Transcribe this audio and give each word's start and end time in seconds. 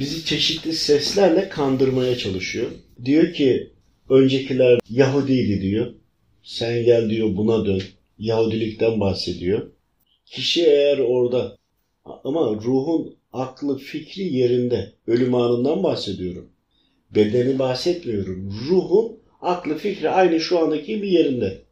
bizi 0.00 0.24
çeşitli 0.24 0.72
seslerle 0.72 1.48
kandırmaya 1.48 2.18
çalışıyor. 2.18 2.70
Diyor 3.04 3.32
ki 3.32 3.70
öncekiler 4.10 4.80
Yahudiydi 4.90 5.62
diyor. 5.62 5.92
Sen 6.42 6.84
gel 6.84 7.10
diyor 7.10 7.36
buna 7.36 7.66
dön. 7.66 7.82
Yahudilikten 8.18 9.00
bahsediyor. 9.00 9.70
Kişi 10.26 10.64
eğer 10.64 10.98
orada 10.98 11.56
ama 12.04 12.54
ruhun 12.64 13.16
aklı 13.32 13.78
fikri 13.78 14.22
yerinde. 14.22 14.92
Ölüm 15.06 15.34
anından 15.34 15.82
bahsediyorum. 15.82 16.48
Bedeni 17.14 17.58
bahsetmiyorum. 17.58 18.54
Ruhun 18.68 19.18
aklı 19.40 19.78
fikri 19.78 20.10
aynı 20.10 20.40
şu 20.40 20.58
andaki 20.58 21.02
bir 21.02 21.08
yerinde. 21.08 21.62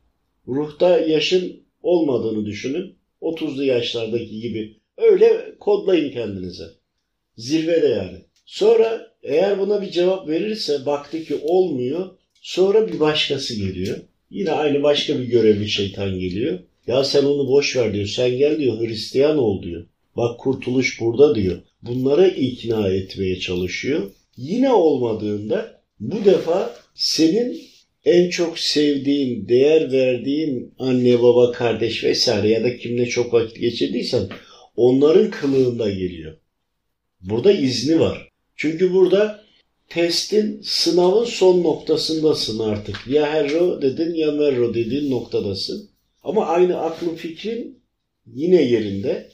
Ruhta 0.49 0.99
yaşın 0.99 1.61
olmadığını 1.83 2.47
düşünün. 2.47 2.95
30'lu 3.23 3.65
yaşlardaki 3.65 4.41
gibi. 4.41 4.77
Öyle 4.97 5.55
kodlayın 5.61 6.13
kendinize. 6.13 6.65
Zirvede 7.37 7.87
yani. 7.87 8.19
Sonra 8.47 9.13
eğer 9.23 9.59
buna 9.59 9.83
bir 9.83 9.91
cevap 9.91 10.29
verirse 10.29 10.87
baktı 10.87 11.25
ki 11.25 11.35
olmuyor. 11.43 12.11
Sonra 12.43 12.89
bir 12.89 13.01
başkası 13.01 13.55
geliyor. 13.55 13.99
Yine 14.31 14.51
aynı 14.51 14.83
başka 14.83 15.19
bir 15.19 15.25
görevli 15.25 15.69
şeytan 15.69 16.19
geliyor. 16.19 16.59
Ya 16.87 17.05
sen 17.05 17.25
onu 17.25 17.49
boş 17.49 17.77
ver 17.77 17.95
diyor. 17.95 18.07
Sen 18.07 18.39
gel 18.39 18.59
diyor 18.59 18.81
Hristiyan 18.81 19.39
ol 19.39 19.63
diyor. 19.63 19.87
Bak 20.17 20.41
kurtuluş 20.41 21.01
burada 21.01 21.35
diyor. 21.35 21.63
Bunları 21.83 22.29
ikna 22.29 22.89
etmeye 22.89 23.39
çalışıyor. 23.39 24.11
Yine 24.37 24.73
olmadığında 24.73 25.81
bu 26.01 26.25
defa 26.25 26.77
senin 26.95 27.63
en 28.05 28.31
çok 28.31 28.59
sevdiğin, 28.59 29.49
değer 29.49 29.93
verdiğin 29.93 30.75
anne, 30.79 31.23
baba, 31.23 31.53
kardeş 31.53 32.05
vesaire 32.05 32.49
ya 32.49 32.65
da 32.65 32.77
kimle 32.77 33.07
çok 33.07 33.33
vakit 33.33 33.61
geçirdiysen 33.61 34.29
onların 34.77 35.31
kılığında 35.31 35.91
geliyor. 35.91 36.37
Burada 37.25 37.53
izni 37.53 38.01
var. 38.01 38.29
Çünkü 38.57 38.93
burada 38.93 39.45
testin, 39.89 40.61
sınavın 40.65 41.25
son 41.25 41.63
noktasındasın 41.63 42.59
artık. 42.59 43.07
Ya 43.07 43.33
herro 43.33 43.83
dedin 43.83 44.15
ya 44.15 44.33
merro 44.33 44.75
dediğin 44.75 45.11
noktadasın. 45.11 45.91
Ama 46.23 46.47
aynı 46.47 46.81
aklın 46.81 47.15
fikrin 47.15 47.83
yine 48.27 48.63
yerinde. 48.63 49.31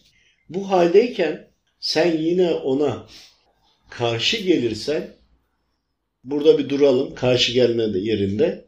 Bu 0.49 0.71
haldeyken 0.71 1.51
sen 1.81 2.19
yine 2.19 2.51
ona 2.51 3.07
karşı 3.91 4.37
gelirsen 4.37 5.17
burada 6.25 6.59
bir 6.59 6.69
duralım 6.69 7.15
karşı 7.15 7.53
gelme 7.53 7.99
yerinde. 7.99 8.65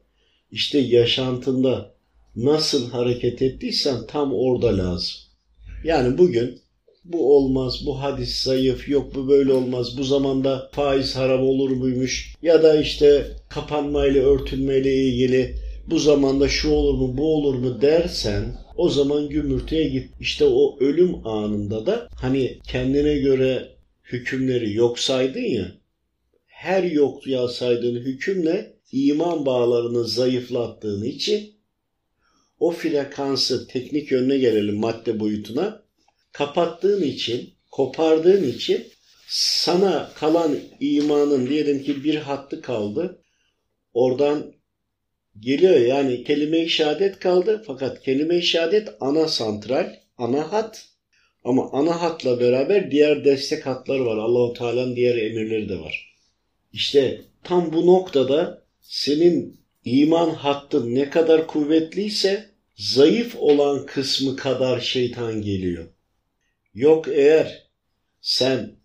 İşte 0.51 0.79
yaşantında 0.79 1.95
nasıl 2.37 2.91
hareket 2.91 3.43
ettiysen 3.43 4.07
tam 4.07 4.35
orada 4.35 4.79
lazım. 4.79 5.15
Yani 5.85 6.19
bugün 6.19 6.61
bu 7.05 7.37
olmaz, 7.37 7.83
bu 7.87 8.03
hadis 8.03 8.43
zayıf, 8.43 8.89
yok 8.89 9.15
bu 9.15 9.29
böyle 9.29 9.53
olmaz, 9.53 9.99
bu 9.99 10.05
zamanda 10.05 10.71
faiz 10.73 11.17
haram 11.17 11.43
olur 11.43 11.71
muymuş? 11.71 12.35
Ya 12.43 12.63
da 12.63 12.81
işte 12.81 13.27
kapanmayla, 13.49 14.23
örtünmeyle 14.23 14.95
ilgili 14.95 15.55
bu 15.87 15.99
zamanda 15.99 16.49
şu 16.49 16.71
olur 16.71 16.95
mu, 16.95 17.17
bu 17.17 17.35
olur 17.35 17.55
mu 17.55 17.81
dersen 17.83 18.45
o 18.77 18.89
zaman 18.89 19.29
gümürtüye 19.29 19.89
git. 19.89 20.11
İşte 20.21 20.45
o 20.45 20.77
ölüm 20.81 21.27
anında 21.27 21.87
da 21.87 22.09
hani 22.15 22.59
kendine 22.69 23.19
göre 23.19 23.69
hükümleri 24.05 24.75
yok 24.75 24.99
saydın 24.99 25.41
ya, 25.41 25.73
her 26.47 26.83
yokluğa 26.83 27.49
saydığın 27.49 27.97
hükümle 27.97 28.75
iman 28.93 29.47
bağlarını 29.47 30.05
zayıflattığın 30.05 31.05
için 31.05 31.53
o 32.61 32.71
frekansı 32.71 33.67
teknik 33.67 34.11
yönüne 34.11 34.39
gelelim 34.39 34.77
madde 34.77 35.21
boyutuna 35.21 35.82
kapattığın 36.33 37.03
için, 37.03 37.55
kopardığın 37.71 38.45
için 38.49 38.87
sana 39.29 40.11
kalan 40.15 40.59
imanın 40.81 41.49
diyelim 41.49 41.83
ki 41.83 42.05
bir 42.05 42.15
hattı 42.15 42.63
kaldı. 42.63 43.23
Oradan 43.95 44.55
geliyor 45.41 45.81
yani 45.81 46.25
kelime-i 46.25 46.69
şehadet 46.69 47.19
kaldı 47.19 47.63
fakat 47.67 48.03
kelime-i 48.03 48.43
şehadet 48.43 48.89
ana 49.01 49.29
santral, 49.29 49.97
ana 50.19 50.53
hat 50.53 50.89
ama 51.45 51.71
ana 51.73 52.03
hatla 52.03 52.41
beraber 52.41 52.91
diğer 52.91 53.25
destek 53.25 53.67
hatları 53.67 54.07
var. 54.07 54.17
Allahu 54.17 54.53
Teala'nın 54.53 54.97
diğer 54.97 55.17
emirleri 55.17 55.69
de 55.69 55.81
var. 55.81 56.15
İşte 56.73 57.21
tam 57.45 57.73
bu 57.73 57.87
noktada 57.87 58.63
senin 58.81 59.61
iman 59.85 60.31
hattın 60.31 60.95
ne 60.95 61.11
kadar 61.11 61.47
kuvvetliyse 61.47 62.51
zayıf 62.77 63.37
olan 63.37 63.87
kısmı 63.87 64.37
kadar 64.37 64.81
şeytan 64.81 65.43
geliyor. 65.43 65.89
Yok 66.75 67.09
eğer 67.09 67.67
sen 68.21 68.77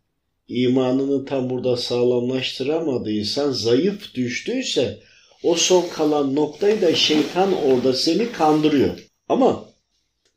imanını 0.48 1.26
tam 1.26 1.50
burada 1.50 1.78
sağlamlaştıramadıysan, 1.78 3.52
zayıf 3.52 4.16
düştüyse 4.16 5.00
o 5.44 5.56
son 5.56 5.90
kalan 5.90 6.36
noktayı 6.36 6.82
da 6.82 6.96
şeytan 6.96 7.54
orada 7.54 7.94
seni 7.94 8.32
kandırıyor. 8.32 9.08
Ama 9.30 9.70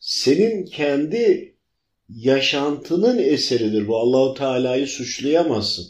senin 0.01 0.67
kendi 0.67 1.55
yaşantının 2.09 3.19
eseridir 3.19 3.89
bu. 3.89 3.97
Allahu 3.97 4.35
Teala'yı 4.35 4.87
suçlayamazsın. 4.87 5.87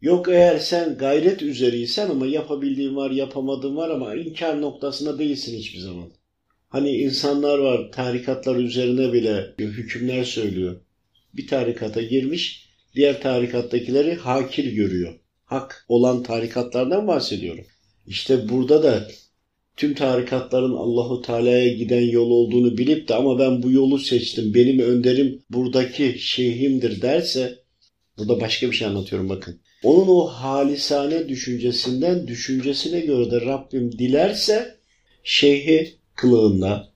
Yok 0.00 0.28
eğer 0.28 0.58
sen 0.58 0.98
gayret 0.98 1.42
üzeriysen 1.42 2.10
ama 2.10 2.26
yapabildiğin 2.26 2.96
var, 2.96 3.10
yapamadığın 3.10 3.76
var 3.76 3.90
ama 3.90 4.14
inkar 4.14 4.60
noktasında 4.60 5.18
değilsin 5.18 5.58
hiçbir 5.58 5.80
zaman. 5.80 6.10
Hani 6.68 6.90
insanlar 6.90 7.58
var 7.58 7.92
tarikatlar 7.92 8.56
üzerine 8.56 9.12
bile 9.12 9.54
hükümler 9.58 10.24
söylüyor. 10.24 10.80
Bir 11.34 11.46
tarikata 11.46 12.02
girmiş, 12.02 12.68
diğer 12.94 13.20
tarikattakileri 13.20 14.14
hakir 14.14 14.72
görüyor. 14.72 15.14
Hak 15.44 15.84
olan 15.88 16.22
tarikatlardan 16.22 17.06
bahsediyorum. 17.06 17.64
İşte 18.06 18.48
burada 18.48 18.82
da 18.82 19.08
tüm 19.76 19.94
tarikatların 19.94 20.72
Allahu 20.72 21.22
Teala'ya 21.22 21.68
giden 21.68 22.00
yol 22.00 22.30
olduğunu 22.30 22.78
bilip 22.78 23.08
de 23.08 23.14
ama 23.14 23.38
ben 23.38 23.62
bu 23.62 23.70
yolu 23.70 23.98
seçtim. 23.98 24.54
Benim 24.54 24.78
önderim 24.78 25.42
buradaki 25.50 26.16
şeyhimdir 26.18 27.02
derse 27.02 27.58
burada 28.18 28.40
başka 28.40 28.70
bir 28.70 28.76
şey 28.76 28.88
anlatıyorum 28.88 29.28
bakın. 29.28 29.60
Onun 29.82 30.08
o 30.08 30.26
halisane 30.26 31.28
düşüncesinden 31.28 32.28
düşüncesine 32.28 33.00
göre 33.00 33.30
de 33.30 33.40
Rabbim 33.40 33.92
dilerse 33.92 34.78
şeyhi 35.24 35.97
kılığında 36.18 36.88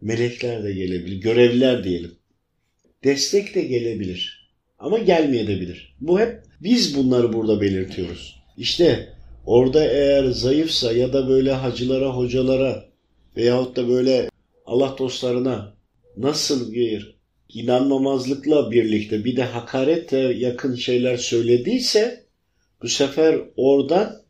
melekler 0.00 0.64
de 0.64 0.72
gelebilir, 0.72 1.20
görevliler 1.20 1.84
diyelim. 1.84 2.12
Destek 3.04 3.54
de 3.54 3.62
gelebilir 3.62 4.50
ama 4.78 4.98
gelmeyebilir. 4.98 5.94
Bu 6.00 6.20
hep 6.20 6.42
biz 6.60 6.96
bunları 6.96 7.32
burada 7.32 7.60
belirtiyoruz. 7.60 8.42
İşte 8.56 9.08
orada 9.46 9.84
eğer 9.84 10.24
zayıfsa 10.24 10.92
ya 10.92 11.12
da 11.12 11.28
böyle 11.28 11.52
hacılara, 11.52 12.16
hocalara 12.16 12.84
veyahut 13.36 13.76
da 13.76 13.88
böyle 13.88 14.28
Allah 14.66 14.96
dostlarına 14.98 15.74
nasıl 16.16 16.72
bir 16.72 17.16
inanmamazlıkla 17.48 18.70
birlikte 18.70 19.24
bir 19.24 19.36
de 19.36 19.44
hakarete 19.44 20.18
yakın 20.18 20.74
şeyler 20.74 21.16
söylediyse 21.16 22.26
bu 22.82 22.88
sefer 22.88 23.40
oradan 23.56 24.21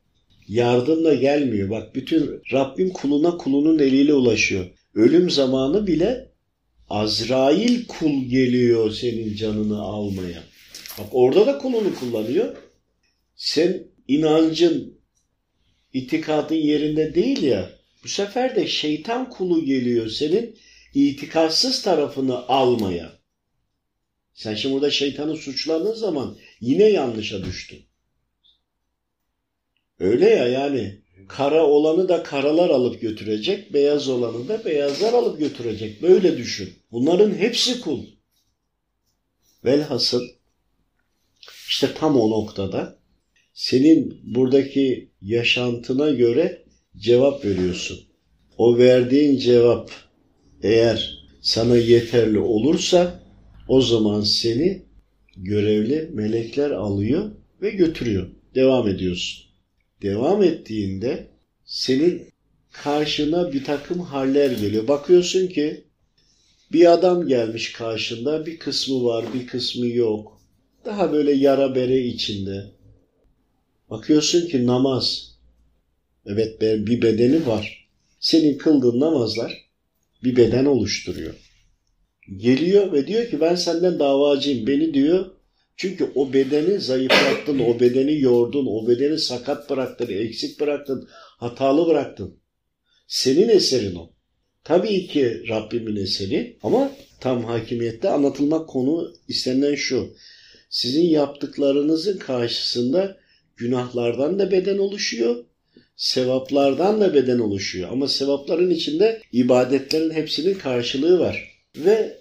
yardım 0.48 1.04
da 1.04 1.14
gelmiyor. 1.14 1.70
Bak 1.70 1.94
bütün 1.94 2.42
Rabbim 2.52 2.90
kuluna 2.90 3.36
kulunun 3.36 3.78
eliyle 3.78 4.14
ulaşıyor. 4.14 4.66
Ölüm 4.94 5.30
zamanı 5.30 5.86
bile 5.86 6.32
Azrail 6.88 7.86
kul 7.86 8.24
geliyor 8.24 8.90
senin 8.90 9.34
canını 9.36 9.80
almaya. 9.80 10.42
Bak 10.98 11.06
orada 11.12 11.46
da 11.46 11.58
kulunu 11.58 11.94
kullanıyor. 11.94 12.56
Sen 13.36 13.86
inancın, 14.08 15.00
itikadın 15.92 16.54
yerinde 16.54 17.14
değil 17.14 17.42
ya. 17.42 17.70
Bu 18.04 18.08
sefer 18.08 18.56
de 18.56 18.66
şeytan 18.66 19.30
kulu 19.30 19.64
geliyor 19.64 20.08
senin 20.08 20.56
itikatsız 20.94 21.82
tarafını 21.82 22.48
almaya. 22.48 23.12
Sen 24.34 24.54
şimdi 24.54 24.74
burada 24.74 24.90
şeytanı 24.90 25.36
suçladığın 25.36 25.94
zaman 25.94 26.36
yine 26.60 26.84
yanlışa 26.84 27.44
düştün. 27.44 27.84
Öyle 30.02 30.30
ya 30.30 30.48
yani 30.48 30.98
kara 31.28 31.66
olanı 31.66 32.08
da 32.08 32.22
karalar 32.22 32.70
alıp 32.70 33.00
götürecek, 33.00 33.72
beyaz 33.72 34.08
olanı 34.08 34.48
da 34.48 34.64
beyazlar 34.64 35.12
alıp 35.12 35.38
götürecek. 35.38 36.02
Böyle 36.02 36.36
düşün. 36.36 36.72
Bunların 36.92 37.34
hepsi 37.34 37.80
kul. 37.80 38.04
Velhasıl 39.64 40.22
işte 41.68 41.88
tam 41.94 42.20
o 42.20 42.30
noktada 42.30 42.98
senin 43.54 44.20
buradaki 44.22 45.10
yaşantına 45.20 46.10
göre 46.10 46.64
cevap 46.96 47.44
veriyorsun. 47.44 48.00
O 48.58 48.78
verdiğin 48.78 49.38
cevap 49.38 49.90
eğer 50.62 51.26
sana 51.42 51.76
yeterli 51.76 52.38
olursa 52.38 53.22
o 53.68 53.80
zaman 53.80 54.20
seni 54.20 54.82
görevli 55.36 56.10
melekler 56.12 56.70
alıyor 56.70 57.30
ve 57.62 57.70
götürüyor. 57.70 58.30
Devam 58.54 58.88
ediyorsun. 58.88 59.51
Devam 60.02 60.42
ettiğinde 60.42 61.26
senin 61.64 62.28
karşına 62.72 63.52
bir 63.52 63.64
takım 63.64 64.00
haller 64.00 64.50
geliyor. 64.50 64.88
Bakıyorsun 64.88 65.46
ki 65.46 65.84
bir 66.72 66.92
adam 66.92 67.26
gelmiş 67.26 67.72
karşında 67.72 68.46
bir 68.46 68.58
kısmı 68.58 69.04
var 69.04 69.24
bir 69.34 69.46
kısmı 69.46 69.86
yok. 69.86 70.40
Daha 70.84 71.12
böyle 71.12 71.32
yara 71.32 71.74
bere 71.74 72.00
içinde. 72.00 72.70
Bakıyorsun 73.90 74.48
ki 74.48 74.66
namaz. 74.66 75.32
Evet 76.26 76.60
bir 76.60 77.02
bedeni 77.02 77.46
var. 77.46 77.88
Senin 78.20 78.58
kıldığın 78.58 79.00
namazlar 79.00 79.70
bir 80.24 80.36
beden 80.36 80.64
oluşturuyor. 80.64 81.34
Geliyor 82.36 82.92
ve 82.92 83.06
diyor 83.06 83.30
ki 83.30 83.40
ben 83.40 83.54
senden 83.54 83.98
davacıyım. 83.98 84.66
Beni 84.66 84.94
diyor 84.94 85.30
çünkü 85.82 86.10
o 86.14 86.32
bedeni 86.32 86.80
zayıflattın, 86.80 87.58
o 87.58 87.80
bedeni 87.80 88.20
yordun, 88.20 88.66
o 88.66 88.88
bedeni 88.88 89.18
sakat 89.18 89.70
bıraktın, 89.70 90.08
eksik 90.08 90.60
bıraktın, 90.60 91.08
hatalı 91.38 91.86
bıraktın. 91.86 92.40
Senin 93.06 93.48
eserin 93.48 93.94
o. 93.94 94.10
Tabii 94.64 95.06
ki 95.06 95.48
Rabbimin 95.48 95.96
eseri 95.96 96.58
ama 96.62 96.92
tam 97.20 97.44
hakimiyette 97.44 98.08
anlatılmak 98.08 98.68
konu 98.68 99.14
istenilen 99.28 99.74
şu. 99.74 100.14
Sizin 100.70 101.04
yaptıklarınızın 101.04 102.18
karşısında 102.18 103.16
günahlardan 103.56 104.38
da 104.38 104.50
beden 104.50 104.78
oluşuyor, 104.78 105.44
sevaplardan 105.96 107.00
da 107.00 107.14
beden 107.14 107.38
oluşuyor. 107.38 107.88
Ama 107.92 108.08
sevapların 108.08 108.70
içinde 108.70 109.22
ibadetlerin 109.32 110.10
hepsinin 110.10 110.54
karşılığı 110.54 111.20
var. 111.20 111.64
Ve 111.76 112.18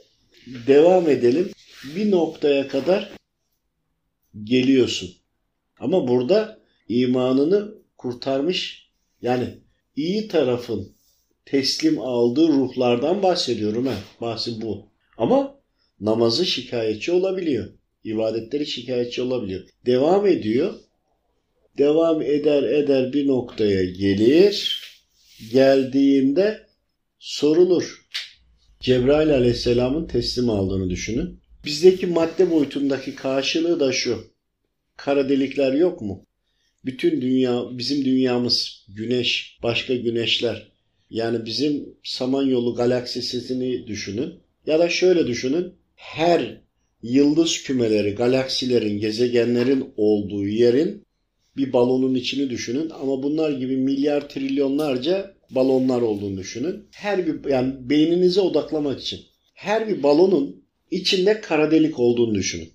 devam 0.67 1.09
edelim. 1.09 1.51
Bir 1.95 2.11
noktaya 2.11 2.67
kadar 2.67 3.20
geliyorsun. 4.43 5.09
Ama 5.79 6.07
burada 6.07 6.59
imanını 6.87 7.75
kurtarmış 7.97 8.89
yani 9.21 9.57
iyi 9.95 10.27
tarafın 10.27 10.95
teslim 11.45 11.99
aldığı 11.99 12.47
ruhlardan 12.47 13.23
bahsediyorum. 13.23 13.85
He. 13.85 13.93
Bahsi 14.21 14.61
bu. 14.61 14.91
Ama 15.17 15.59
namazı 15.99 16.45
şikayetçi 16.45 17.11
olabiliyor. 17.11 17.73
İbadetleri 18.03 18.65
şikayetçi 18.65 19.21
olabiliyor. 19.21 19.61
Devam 19.85 20.27
ediyor. 20.27 20.73
Devam 21.77 22.21
eder 22.21 22.63
eder 22.63 23.13
bir 23.13 23.27
noktaya 23.27 23.85
gelir. 23.85 24.81
Geldiğinde 25.51 26.67
sorulur. 27.19 28.07
Cebrail 28.79 29.33
aleyhisselamın 29.33 30.07
teslim 30.07 30.49
aldığını 30.49 30.89
düşünün. 30.89 31.40
Bizdeki 31.65 32.07
madde 32.07 32.51
boyutundaki 32.51 33.15
karşılığı 33.15 33.79
da 33.79 33.91
şu. 33.91 34.23
Kara 34.97 35.29
delikler 35.29 35.73
yok 35.73 36.01
mu? 36.01 36.25
Bütün 36.85 37.21
dünya, 37.21 37.63
bizim 37.71 38.05
dünyamız, 38.05 38.85
güneş, 38.87 39.57
başka 39.63 39.95
güneşler. 39.95 40.71
Yani 41.09 41.45
bizim 41.45 41.95
Samanyolu 42.03 42.75
galaksisini 42.75 43.87
düşünün. 43.87 44.33
Ya 44.65 44.79
da 44.79 44.89
şöyle 44.89 45.27
düşünün. 45.27 45.73
Her 45.95 46.61
yıldız 47.03 47.63
kümeleri, 47.63 48.15
galaksilerin, 48.15 48.99
gezegenlerin 48.99 49.93
olduğu 49.97 50.47
yerin 50.47 51.05
bir 51.57 51.73
balonun 51.73 52.15
içini 52.15 52.49
düşünün. 52.49 52.89
Ama 52.89 53.23
bunlar 53.23 53.51
gibi 53.51 53.77
milyar 53.77 54.29
trilyonlarca 54.29 55.33
balonlar 55.49 56.01
olduğunu 56.01 56.37
düşünün. 56.37 56.83
Her 56.91 57.27
bir 57.27 57.49
yani 57.49 57.89
beyninize 57.89 58.41
odaklamak 58.41 59.01
için. 59.01 59.19
Her 59.53 59.87
bir 59.87 60.03
balonun 60.03 60.60
içinde 60.91 61.41
kara 61.41 61.71
delik 61.71 61.99
olduğunu 61.99 62.35
düşünün. 62.35 62.69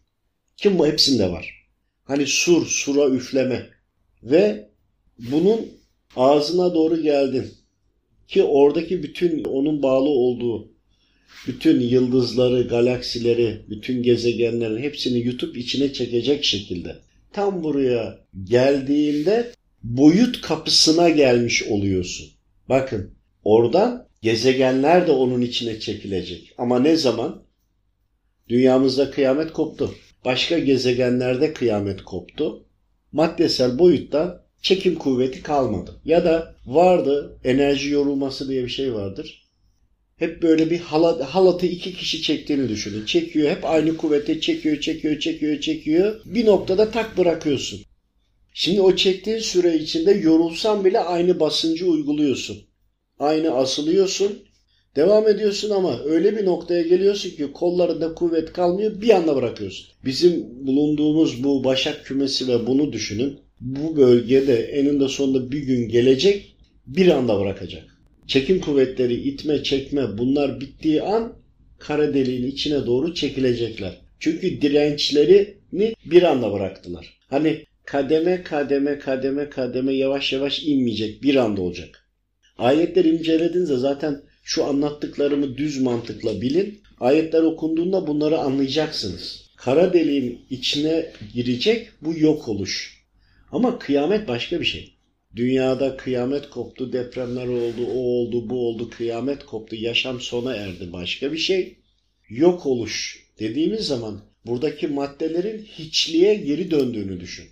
Kim 0.57 0.79
bu 0.79 0.87
hepsinde 0.87 1.31
var. 1.31 1.67
Hani 2.05 2.27
sur, 2.27 2.67
sura 2.67 3.15
üfleme. 3.15 3.67
Ve 4.23 4.71
bunun 5.19 5.67
ağzına 6.17 6.75
doğru 6.75 7.03
geldin. 7.03 7.55
Ki 8.29 8.43
oradaki 8.43 9.03
bütün 9.03 9.45
onun 9.45 9.83
bağlı 9.83 10.09
olduğu 10.09 10.77
bütün 11.47 11.81
yıldızları, 11.81 12.69
galaksileri, 12.69 13.63
bütün 13.71 14.03
gezegenlerin 14.03 14.83
hepsini 14.83 15.19
yutup 15.19 15.57
içine 15.57 15.93
çekecek 15.93 16.45
şekilde. 16.45 16.97
Tam 17.33 17.65
buraya 17.65 18.19
geldiğinde 18.45 19.53
boyut 19.83 20.41
kapısına 20.41 21.09
gelmiş 21.09 21.63
oluyorsun. 21.63 22.29
Bakın 22.69 23.11
oradan 23.45 24.09
gezegenler 24.23 25.07
de 25.07 25.11
onun 25.11 25.41
içine 25.41 25.81
çekilecek. 25.81 26.55
Ama 26.59 26.79
ne 26.79 26.97
zaman? 26.97 27.46
Dünyamızda 28.49 29.11
kıyamet 29.11 29.53
koptu. 29.53 29.95
Başka 30.25 30.59
gezegenlerde 30.59 31.53
kıyamet 31.53 32.03
koptu. 32.03 32.65
Maddesel 33.13 33.79
boyutta 33.79 34.47
çekim 34.63 34.95
kuvveti 34.95 35.43
kalmadı. 35.43 36.01
Ya 36.05 36.25
da 36.25 36.55
vardı 36.67 37.39
enerji 37.45 37.91
yorulması 37.91 38.49
diye 38.49 38.65
bir 38.65 38.69
şey 38.69 38.95
vardır. 38.95 39.47
Hep 40.17 40.43
böyle 40.43 40.71
bir 40.71 40.79
halat, 40.79 41.23
halatı 41.23 41.67
iki 41.67 41.93
kişi 41.95 42.23
çektiğini 42.23 42.69
düşünün. 42.69 43.07
Çekiyor 43.07 43.51
hep 43.51 43.65
aynı 43.65 43.97
kuvvete 43.97 44.41
çekiyor 44.41 44.81
çekiyor 44.81 45.21
çekiyor 45.21 45.61
çekiyor. 45.61 46.21
Bir 46.25 46.47
noktada 46.47 46.91
tak 46.91 47.19
bırakıyorsun. 47.19 47.81
Şimdi 48.55 48.81
o 48.81 48.97
çektiğin 48.97 49.39
süre 49.39 49.77
içinde 49.77 50.13
yorulsan 50.13 50.85
bile 50.85 51.01
aynı 51.01 51.41
basıncı 51.41 51.87
uyguluyorsun. 51.87 52.59
Aynı 53.19 53.55
asılıyorsun. 53.55 54.46
Devam 54.97 55.29
ediyorsun 55.29 55.71
ama 55.71 56.03
öyle 56.05 56.37
bir 56.37 56.45
noktaya 56.45 56.83
geliyorsun 56.83 57.31
ki 57.31 57.53
kollarında 57.53 58.15
kuvvet 58.15 58.53
kalmıyor 58.53 59.01
bir 59.01 59.11
anda 59.11 59.37
bırakıyorsun. 59.37 59.87
Bizim 60.05 60.67
bulunduğumuz 60.67 61.45
bu 61.45 61.65
başak 61.65 62.05
kümesi 62.05 62.49
ve 62.49 62.67
bunu 62.67 62.93
düşünün. 62.93 63.39
Bu 63.61 63.97
bölgede 63.97 64.57
eninde 64.57 65.09
sonunda 65.09 65.53
bir 65.53 65.59
gün 65.59 65.89
gelecek 65.89 66.57
bir 66.87 67.09
anda 67.09 67.41
bırakacak. 67.41 67.85
Çekim 68.27 68.61
kuvvetleri 68.61 69.15
itme 69.15 69.63
çekme 69.63 70.19
bunlar 70.19 70.61
bittiği 70.61 71.03
an 71.03 71.33
kara 71.79 72.15
deliğin 72.15 72.47
içine 72.47 72.87
doğru 72.87 73.15
çekilecekler. 73.15 74.01
Çünkü 74.21 74.63
dirençlerini 74.63 75.95
bir 76.05 76.23
anda 76.23 76.53
bıraktılar. 76.53 77.19
Hani 77.31 77.65
kademe 77.85 78.43
kademe 78.43 78.99
kademe 78.99 79.49
kademe 79.49 79.95
yavaş 79.95 80.33
yavaş 80.33 80.63
inmeyecek 80.63 81.23
bir 81.23 81.37
anda 81.37 81.63
olacak. 81.63 82.09
Ayetleri 82.59 83.17
incelediğinizde 83.17 83.77
zaten 83.77 84.23
şu 84.47 84.65
anlattıklarımı 84.65 85.57
düz 85.57 85.81
mantıkla 85.81 86.41
bilin. 86.41 86.83
Ayetler 87.01 87.43
okunduğunda 87.43 88.07
bunları 88.07 88.39
anlayacaksınız. 88.39 89.51
Kara 89.57 89.93
deliğin 89.93 90.41
içine 90.51 91.13
girecek 91.35 91.89
bu 92.03 92.19
yok 92.19 92.49
oluş. 92.49 93.05
Ama 93.53 93.79
kıyamet 93.79 94.29
başka 94.29 94.61
bir 94.61 94.65
şey. 94.65 94.95
Dünyada 95.37 95.97
kıyamet 95.97 96.51
koptu, 96.51 96.93
depremler 96.93 97.47
oldu, 97.47 97.87
o 97.87 97.99
oldu, 97.99 98.51
bu 98.51 98.69
oldu, 98.69 98.91
kıyamet 98.91 99.47
koptu, 99.47 99.77
yaşam 99.77 100.21
sona 100.21 100.55
erdi 100.57 100.93
başka 100.93 101.33
bir 101.33 101.39
şey. 101.39 101.77
Yok 102.29 102.67
oluş 102.67 103.27
dediğimiz 103.39 103.87
zaman 103.87 104.21
buradaki 104.47 104.89
maddelerin 104.89 105.63
hiçliğe 105.65 106.35
geri 106.35 106.71
döndüğünü 106.71 107.21
düşün. 107.21 107.47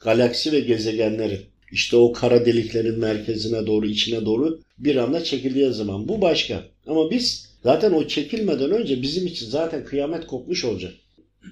Galaksi 0.00 0.52
ve 0.52 0.60
gezegenlerin 0.60 1.40
işte 1.72 1.96
o 1.96 2.12
kara 2.12 2.46
deliklerin 2.46 2.98
merkezine 2.98 3.66
doğru, 3.66 3.86
içine 3.86 4.24
doğru 4.26 4.60
bir 4.78 4.96
anda 4.96 5.24
çekildiği 5.24 5.72
zaman 5.72 6.08
bu 6.08 6.20
başka. 6.22 6.64
Ama 6.86 7.10
biz 7.10 7.48
zaten 7.62 7.92
o 7.92 8.06
çekilmeden 8.06 8.70
önce 8.70 9.02
bizim 9.02 9.26
için 9.26 9.46
zaten 9.46 9.84
kıyamet 9.84 10.26
kopmuş 10.26 10.64
olacak. 10.64 10.92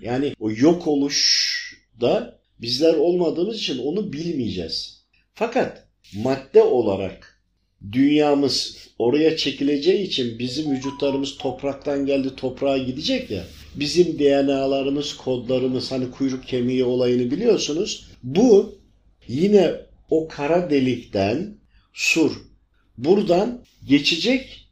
Yani 0.03 0.35
o 0.41 0.51
yok 0.51 0.87
oluş 0.87 1.57
da 2.01 2.39
bizler 2.61 2.95
olmadığımız 2.95 3.57
için 3.57 3.79
onu 3.79 4.13
bilmeyeceğiz. 4.13 5.03
Fakat 5.35 5.87
madde 6.15 6.63
olarak 6.63 7.41
dünyamız 7.93 8.77
oraya 8.99 9.37
çekileceği 9.37 10.03
için 10.03 10.39
bizim 10.39 10.73
vücutlarımız 10.73 11.39
topraktan 11.39 12.07
geldi 12.07 12.29
toprağa 12.37 12.79
gidecek 12.79 13.31
ya. 13.31 13.45
Bizim 13.75 14.19
DNA'larımız, 14.19 15.17
kodlarımız 15.17 15.93
hani 15.93 16.11
kuyruk 16.11 16.47
kemiği 16.47 16.85
olayını 16.85 17.31
biliyorsunuz. 17.31 18.07
Bu 18.23 18.79
yine 19.29 19.86
o 20.11 20.29
kara 20.29 20.71
delikten 20.71 21.59
sur 21.93 22.33
buradan 22.99 23.65
geçecek. 23.89 24.63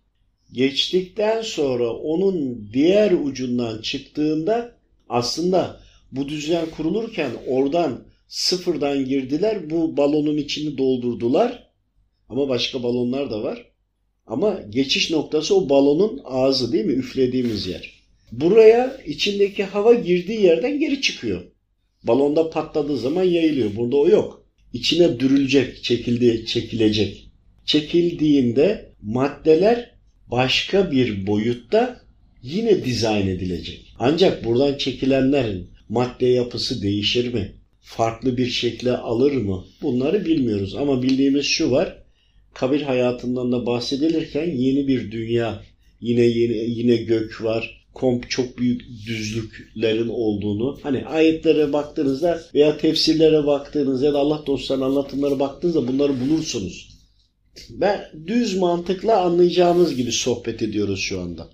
Geçtikten 0.53 1.43
sonra 1.43 1.91
onun 1.91 2.69
diğer 2.73 3.13
ucundan 3.13 3.83
çıktığında 3.83 4.77
aslında 5.09 5.81
bu 6.13 6.29
düzen 6.29 6.71
kurulurken 6.71 7.31
oradan 7.47 8.05
sıfırdan 8.29 9.05
girdiler. 9.05 9.71
Bu 9.71 9.97
balonun 9.97 10.37
içini 10.37 10.79
doldurdular. 10.79 11.71
Ama 12.29 12.49
başka 12.49 12.83
balonlar 12.83 13.31
da 13.31 13.43
var. 13.43 13.71
Ama 14.27 14.61
geçiş 14.71 15.11
noktası 15.11 15.57
o 15.57 15.69
balonun 15.69 16.21
ağzı 16.25 16.73
değil 16.73 16.85
mi? 16.85 16.93
Üflediğimiz 16.93 17.67
yer. 17.67 17.95
Buraya 18.33 19.01
içindeki 19.07 19.65
hava 19.65 19.95
girdiği 19.95 20.43
yerden 20.43 20.81
geri 20.81 21.01
çıkıyor. 21.01 21.43
Balonda 22.03 22.51
patladığı 22.51 22.99
zaman 22.99 23.25
yayılıyor. 23.25 23.77
Burada 23.77 23.97
o 23.97 24.09
yok. 24.09 24.44
İçine 24.75 25.21
dürülecek, 25.21 25.85
çekildi, 25.85 26.47
çekilecek. 26.47 27.31
Çekildiğinde 27.65 28.93
maddeler 29.03 29.91
başka 30.31 30.91
bir 30.91 31.27
boyutta 31.27 32.01
yine 32.43 32.85
dizayn 32.85 33.27
edilecek. 33.27 33.95
Ancak 33.99 34.45
buradan 34.45 34.79
çekilenlerin 34.79 35.71
madde 35.89 36.27
yapısı 36.27 36.83
değişir 36.83 37.35
mi? 37.35 37.53
Farklı 37.81 38.37
bir 38.37 38.47
şekle 38.47 38.93
alır 38.93 39.33
mı? 39.33 39.65
Bunları 39.83 40.27
bilmiyoruz 40.27 40.75
ama 40.75 41.03
bildiğimiz 41.03 41.47
şu 41.47 41.71
var. 41.71 42.03
Kabir 42.55 42.83
hayatından 42.83 43.53
da 43.53 43.67
bahsedilirken 43.67 44.51
yeni 44.51 44.89
bir 44.89 45.11
dünya, 45.11 45.63
yine 46.01 46.23
yeni, 46.23 46.71
yine 46.71 46.97
gök 46.97 47.43
var, 47.43 47.84
komp 47.95 48.31
çok 48.31 48.59
büyük 48.59 48.83
düzlüklerin 49.07 50.09
olduğunu 50.09 50.79
hani 50.83 51.07
ayetlere 51.07 51.73
baktığınızda 51.73 52.43
veya 52.55 52.79
tefsirlere 52.79 53.47
baktığınızda 53.47 54.07
ya 54.07 54.13
da 54.13 54.19
Allah 54.19 54.43
dostlarının 54.47 54.85
anlatımlara 54.85 55.39
baktığınızda 55.39 55.89
bunları 55.89 56.21
bulursunuz. 56.21 56.95
Ben 57.71 58.05
düz 58.27 58.57
mantıkla 58.57 59.21
anlayacağımız 59.21 59.97
gibi 59.97 60.13
sohbet 60.13 60.63
ediyoruz 60.63 61.01
şu 61.01 61.21
anda. 61.21 61.49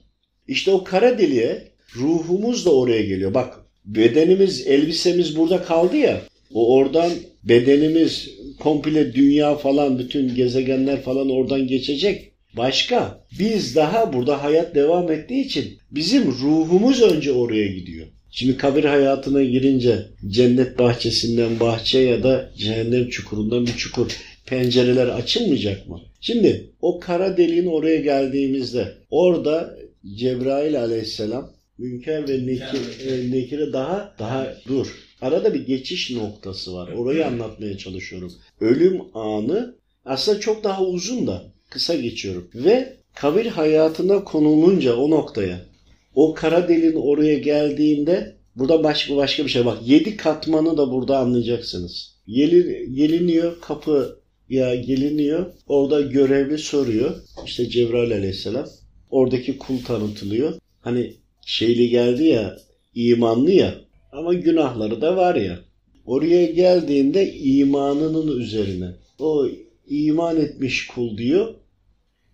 İşte 0.48 0.70
o 0.70 0.84
kara 0.84 1.18
deliğe 1.18 1.68
ruhumuz 1.96 2.66
da 2.66 2.74
oraya 2.74 3.02
geliyor. 3.02 3.34
Bak 3.34 3.54
bedenimiz, 3.84 4.66
elbisemiz 4.66 5.36
burada 5.36 5.62
kaldı 5.62 5.96
ya. 5.96 6.22
O 6.54 6.74
oradan 6.74 7.12
bedenimiz 7.44 8.28
komple 8.60 9.14
dünya 9.14 9.54
falan 9.54 9.98
bütün 9.98 10.34
gezegenler 10.34 11.02
falan 11.02 11.30
oradan 11.30 11.66
geçecek. 11.66 12.29
Başka. 12.56 13.24
Biz 13.38 13.76
daha 13.76 14.12
burada 14.12 14.42
hayat 14.42 14.74
devam 14.74 15.12
ettiği 15.12 15.44
için 15.44 15.78
bizim 15.90 16.26
ruhumuz 16.26 17.02
önce 17.02 17.32
oraya 17.32 17.66
gidiyor. 17.66 18.06
Şimdi 18.30 18.56
kabir 18.56 18.84
hayatına 18.84 19.42
girince 19.42 20.06
cennet 20.28 20.78
bahçesinden 20.78 21.60
bahçe 21.60 21.98
ya 21.98 22.22
da 22.22 22.50
cehennem 22.56 23.08
çukurundan 23.08 23.66
bir 23.66 23.76
çukur 23.76 24.16
pencereler 24.46 25.06
açılmayacak 25.06 25.88
mı? 25.88 26.00
Şimdi 26.20 26.70
o 26.80 27.00
kara 27.00 27.36
deliğin 27.36 27.66
oraya 27.66 28.00
geldiğimizde 28.00 28.94
orada 29.10 29.76
Cebrail 30.14 30.80
aleyhisselam 30.80 31.52
Münker 31.78 32.28
ve 32.28 32.46
Nekir, 32.46 33.08
e, 33.08 33.30
Nekir'e 33.30 33.72
daha 33.72 34.14
daha 34.18 34.54
dur. 34.68 34.86
Arada 35.20 35.54
bir 35.54 35.66
geçiş 35.66 36.10
noktası 36.10 36.74
var. 36.74 36.92
Orayı 36.92 37.26
anlatmaya 37.26 37.78
çalışıyorum. 37.78 38.32
Ölüm 38.60 39.00
anı 39.14 39.74
aslında 40.04 40.40
çok 40.40 40.64
daha 40.64 40.84
uzun 40.84 41.26
da 41.26 41.52
kısa 41.70 41.94
geçiyorum. 41.94 42.50
Ve 42.54 42.96
kabir 43.14 43.46
hayatına 43.46 44.24
konulunca 44.24 44.96
o 44.96 45.10
noktaya 45.10 45.70
o 46.14 46.34
kara 46.34 46.68
delin 46.68 46.96
oraya 46.96 47.38
geldiğinde 47.38 48.36
burada 48.56 48.84
başka 48.84 49.16
başka 49.16 49.44
bir 49.44 49.50
şey 49.50 49.64
bak. 49.64 49.78
Yedi 49.86 50.16
katmanı 50.16 50.76
da 50.76 50.92
burada 50.92 51.18
anlayacaksınız. 51.18 52.14
Yelin, 52.26 52.94
geliniyor 52.94 53.60
kapı 53.60 54.20
ya 54.48 54.74
geliniyor. 54.74 55.46
Orada 55.66 56.00
görevli 56.00 56.58
soruyor. 56.58 57.16
İşte 57.46 57.68
Cebrail 57.68 58.12
aleyhisselam. 58.12 58.66
Oradaki 59.10 59.58
kul 59.58 59.84
tanıtılıyor. 59.84 60.54
Hani 60.80 61.14
şeyli 61.46 61.88
geldi 61.88 62.24
ya 62.24 62.56
imanlı 62.94 63.50
ya 63.50 63.74
ama 64.12 64.34
günahları 64.34 65.00
da 65.00 65.16
var 65.16 65.34
ya. 65.34 65.58
Oraya 66.06 66.46
geldiğinde 66.46 67.32
imanının 67.32 68.40
üzerine 68.40 68.90
o 69.18 69.46
iman 69.88 70.40
etmiş 70.40 70.86
kul 70.86 71.18
diyor 71.18 71.54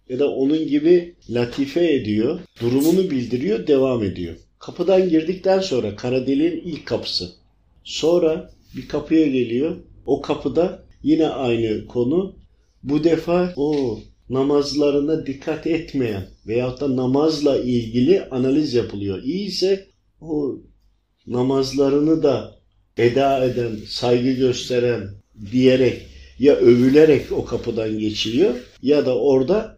ya 0.08 0.18
da 0.18 0.30
onun 0.30 0.66
gibi 0.66 1.14
latife 1.30 1.94
ediyor, 1.94 2.40
durumunu 2.60 3.10
bildiriyor, 3.10 3.66
devam 3.66 4.02
ediyor. 4.02 4.36
Kapıdan 4.58 5.08
girdikten 5.08 5.60
sonra 5.60 5.96
kara 5.96 6.26
deliğin 6.26 6.62
ilk 6.64 6.86
kapısı. 6.86 7.32
Sonra 7.84 8.50
bir 8.76 8.88
kapıya 8.88 9.26
geliyor. 9.26 9.76
O 10.06 10.20
kapıda 10.20 10.82
yine 11.02 11.28
aynı 11.28 11.86
konu. 11.86 12.36
Bu 12.82 13.04
defa 13.04 13.52
o 13.56 13.98
namazlarına 14.30 15.26
dikkat 15.26 15.66
etmeyen 15.66 16.28
veyahut 16.46 16.80
da 16.80 16.96
namazla 16.96 17.58
ilgili 17.58 18.24
analiz 18.24 18.74
yapılıyor. 18.74 19.22
İyi 19.22 19.50
o 20.20 20.58
namazlarını 21.26 22.22
da 22.22 22.56
eda 22.96 23.44
eden, 23.44 23.76
saygı 23.88 24.32
gösteren 24.32 25.10
diyerek 25.52 26.02
ya 26.38 26.54
övülerek 26.54 27.32
o 27.32 27.44
kapıdan 27.44 27.98
geçiliyor 27.98 28.54
ya 28.82 29.06
da 29.06 29.18
orada 29.18 29.75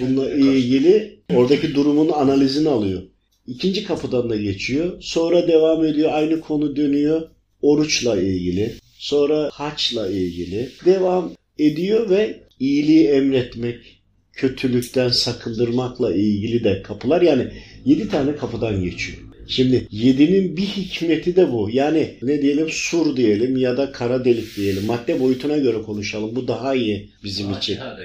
bununla 0.00 0.34
ilgili 0.34 1.18
oradaki 1.34 1.74
durumun 1.74 2.08
analizini 2.08 2.68
alıyor. 2.68 3.02
İkinci 3.46 3.84
kapıdan 3.84 4.30
da 4.30 4.36
geçiyor. 4.36 4.96
Sonra 5.00 5.48
devam 5.48 5.84
ediyor. 5.84 6.10
Aynı 6.12 6.40
konu 6.40 6.76
dönüyor. 6.76 7.28
Oruçla 7.62 8.20
ilgili. 8.20 8.74
Sonra 8.98 9.50
haçla 9.52 10.08
ilgili. 10.08 10.68
Devam 10.84 11.32
ediyor 11.58 12.10
ve 12.10 12.40
iyiliği 12.60 13.06
emretmek, 13.08 14.02
kötülükten 14.32 15.08
sakındırmakla 15.08 16.14
ilgili 16.14 16.64
de 16.64 16.82
kapılar. 16.82 17.22
Yani 17.22 17.48
yedi 17.84 18.08
tane 18.08 18.36
kapıdan 18.36 18.82
geçiyor. 18.84 19.18
Şimdi 19.48 19.88
yedinin 19.90 20.56
bir 20.56 20.62
hikmeti 20.62 21.36
de 21.36 21.52
bu. 21.52 21.70
Yani 21.72 22.14
ne 22.22 22.42
diyelim 22.42 22.68
sur 22.70 23.16
diyelim 23.16 23.56
ya 23.56 23.76
da 23.76 23.92
kara 23.92 24.24
delik 24.24 24.56
diyelim. 24.56 24.86
Madde 24.86 25.20
boyutuna 25.20 25.56
göre 25.56 25.82
konuşalım. 25.82 26.36
Bu 26.36 26.48
daha 26.48 26.74
iyi 26.74 27.10
bizim 27.24 27.46
Fatiha 27.46 27.58
için. 27.60 27.76
da. 27.76 27.84
Ha, 27.84 27.98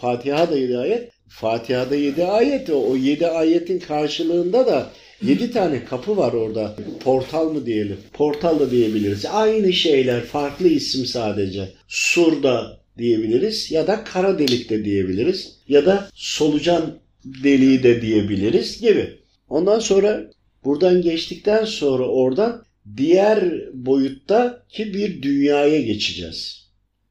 Fatiha 0.00 0.50
da 0.50 0.58
7 0.58 0.78
ayet. 0.78 1.10
Fatiha'da 1.28 1.96
7 1.96 2.24
ayet. 2.24 2.70
O, 2.70 2.90
o 2.90 2.96
7 2.96 3.26
ayetin 3.26 3.78
karşılığında 3.78 4.66
da 4.66 4.90
7 5.22 5.50
tane 5.52 5.84
kapı 5.84 6.16
var 6.16 6.32
orada. 6.32 6.76
Portal 7.00 7.50
mı 7.50 7.66
diyelim? 7.66 7.96
Portal 8.12 8.60
da 8.60 8.70
diyebiliriz. 8.70 9.26
Aynı 9.26 9.72
şeyler. 9.72 10.20
Farklı 10.20 10.68
isim 10.68 11.06
sadece. 11.06 11.68
Sur 11.88 12.42
da 12.42 12.80
diyebiliriz. 12.98 13.70
Ya 13.70 13.86
da 13.86 14.04
kara 14.04 14.38
delik 14.38 14.70
de 14.70 14.84
diyebiliriz. 14.84 15.56
Ya 15.68 15.86
da 15.86 16.08
solucan 16.14 16.98
deliği 17.24 17.82
de 17.82 18.02
diyebiliriz 18.02 18.80
gibi. 18.80 19.18
Ondan 19.48 19.78
sonra 19.78 20.30
buradan 20.64 21.02
geçtikten 21.02 21.64
sonra 21.64 22.08
oradan 22.08 22.64
diğer 22.96 23.54
boyuttaki 23.72 24.94
bir 24.94 25.22
dünyaya 25.22 25.80
geçeceğiz. 25.80 26.68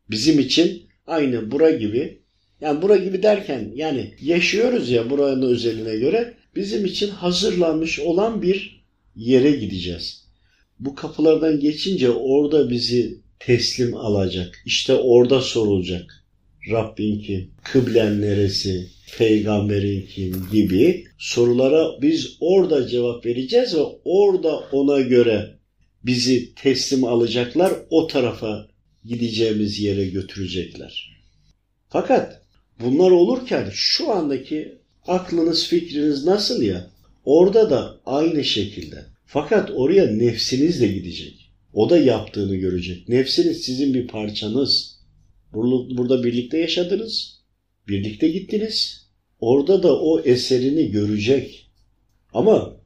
Bizim 0.10 0.40
için 0.40 0.84
aynı 1.08 1.52
bura 1.52 1.72
gibi 1.72 2.23
yani 2.64 2.82
bura 2.82 2.98
gibi 2.98 3.24
derken 3.24 3.72
yani 3.76 4.14
yaşıyoruz 4.22 4.90
ya 4.90 5.10
buranın 5.10 5.42
özeline 5.42 5.96
göre 5.96 6.34
bizim 6.56 6.86
için 6.86 7.10
hazırlanmış 7.10 8.00
olan 8.00 8.42
bir 8.42 8.84
yere 9.16 9.52
gideceğiz. 9.52 10.24
Bu 10.80 10.96
kapılardan 10.96 11.60
geçince 11.60 12.10
orada 12.10 12.70
bizi 12.70 13.18
teslim 13.40 13.96
alacak. 13.96 14.62
İşte 14.66 14.94
orada 14.94 15.42
sorulacak. 15.42 16.26
Rabbin 16.72 17.20
kim? 17.20 17.52
Kıblen 17.64 18.22
neresi? 18.22 18.88
Peygamberin 19.18 20.08
kim? 20.16 20.48
Gibi 20.52 21.06
sorulara 21.18 22.02
biz 22.02 22.38
orada 22.40 22.88
cevap 22.88 23.26
vereceğiz 23.26 23.76
ve 23.76 23.82
orada 24.06 24.56
ona 24.72 25.02
göre 25.02 25.58
bizi 26.04 26.56
teslim 26.56 27.04
alacaklar. 27.04 27.74
O 27.90 28.08
tarafa 28.08 28.68
gideceğimiz 29.06 29.80
yere 29.80 30.06
götürecekler. 30.06 31.14
Fakat 31.90 32.43
bunlar 32.80 33.12
olurken 33.12 33.70
şu 33.74 34.12
andaki 34.12 34.76
aklınız 35.08 35.68
fikriniz 35.68 36.26
nasıl 36.26 36.62
ya? 36.64 36.90
Orada 37.26 37.70
da 37.70 38.00
aynı 38.06 38.44
şekilde. 38.44 39.06
Fakat 39.26 39.72
oraya 39.76 40.08
nefsiniz 40.08 40.82
de 40.82 40.88
gidecek. 40.88 41.52
O 41.74 41.90
da 41.90 41.98
yaptığını 41.98 42.56
görecek. 42.56 43.10
Nefsiniz 43.10 43.62
sizin 43.62 43.94
bir 43.94 44.08
parçanız. 44.08 45.00
Bur- 45.54 45.98
Burada 45.98 46.24
birlikte 46.24 46.58
yaşadınız. 46.58 47.40
Birlikte 47.88 48.28
gittiniz. 48.28 49.08
Orada 49.40 49.84
da 49.84 50.00
o 50.02 50.20
eserini 50.22 50.92
görecek. 50.92 51.70
Ama 52.34 52.78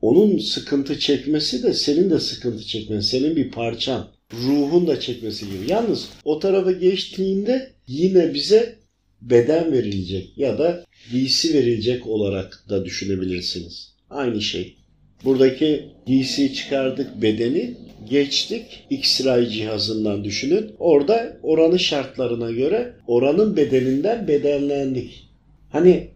onun 0.00 0.38
sıkıntı 0.38 0.98
çekmesi 0.98 1.62
de 1.62 1.74
senin 1.74 2.10
de 2.10 2.20
sıkıntı 2.20 2.64
çekmen. 2.66 3.00
Senin 3.00 3.36
bir 3.36 3.50
parçan. 3.50 4.08
Ruhun 4.32 4.86
da 4.86 5.00
çekmesi 5.00 5.46
gibi. 5.46 5.70
Yalnız 5.70 6.08
o 6.24 6.38
tarafa 6.38 6.72
geçtiğinde 6.72 7.72
yine 7.86 8.34
bize 8.34 8.77
beden 9.22 9.72
verilecek 9.72 10.38
ya 10.38 10.58
da 10.58 10.84
giysi 11.10 11.54
verilecek 11.54 12.06
olarak 12.06 12.64
da 12.68 12.84
düşünebilirsiniz. 12.84 13.92
Aynı 14.10 14.42
şey. 14.42 14.76
Buradaki 15.24 15.84
giysiyi 16.06 16.54
çıkardık 16.54 17.22
bedeni 17.22 17.74
geçtik 18.10 18.86
X-ray 18.90 19.50
cihazından 19.50 20.24
düşünün. 20.24 20.70
Orada 20.78 21.36
oranın 21.42 21.76
şartlarına 21.76 22.50
göre 22.50 22.92
oranın 23.06 23.56
bedeninden 23.56 24.28
bedenlendik. 24.28 25.28
Hani 25.70 26.08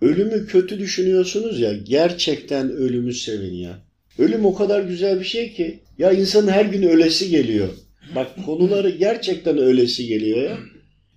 ölümü 0.00 0.46
kötü 0.46 0.78
düşünüyorsunuz 0.78 1.60
ya 1.60 1.72
gerçekten 1.72 2.70
ölümü 2.70 3.14
sevin 3.14 3.54
ya. 3.54 3.78
Ölüm 4.18 4.46
o 4.46 4.54
kadar 4.54 4.82
güzel 4.82 5.20
bir 5.20 5.24
şey 5.24 5.52
ki 5.52 5.78
ya 5.98 6.12
insanın 6.12 6.48
her 6.48 6.64
gün 6.64 6.82
ölesi 6.82 7.30
geliyor. 7.30 7.68
Bak 8.14 8.44
konuları 8.46 8.90
gerçekten 8.90 9.58
ölesi 9.58 10.06
geliyor 10.06 10.42
ya. 10.42 10.58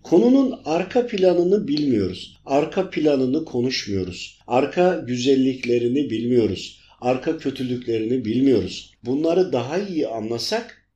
Konunun 0.04 0.62
arka 0.66 1.08
planını 1.08 1.68
bilmiyoruz. 1.68 2.38
Arka 2.46 2.90
planını 2.90 3.46
konuşmuyoruz. 3.46 4.40
Arka 4.48 4.96
güzelliklerini 5.08 6.10
bilmiyoruz. 6.10 6.80
Arka 7.02 7.38
kötülüklerini 7.38 8.26
bilmiyoruz. 8.26 8.94
Bunları 9.04 9.54
daha 9.54 9.78
iyi 9.78 10.08
anlasak 10.08 10.88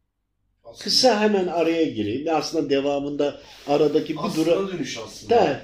kısa 0.80 1.22
hemen 1.22 1.48
araya 1.48 1.84
gireyim. 1.84 2.28
Aslında 2.32 2.70
devamında 2.70 3.42
aradaki 3.68 4.14
bir 4.14 4.20
aslına 4.24 4.46
dura 4.46 4.74
dönüş 4.74 4.98
aslında. 4.98 5.36
da 5.36 5.62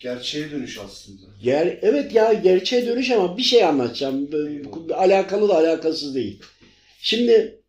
Gerçeğe 0.00 0.50
dönüş 0.50 0.78
aslında. 0.78 1.22
ger 1.42 1.78
evet 1.82 2.14
ya 2.14 2.32
gerçeğe 2.32 2.86
dönüş 2.86 3.10
ama 3.10 3.36
bir 3.36 3.42
şey 3.42 3.64
anlatacağım. 3.64 4.32
Böyle 4.32 4.62
Alakalı 4.94 5.48
da 5.48 5.56
alakasız 5.56 6.14
değil. 6.14 6.42
Şimdi 7.00 7.60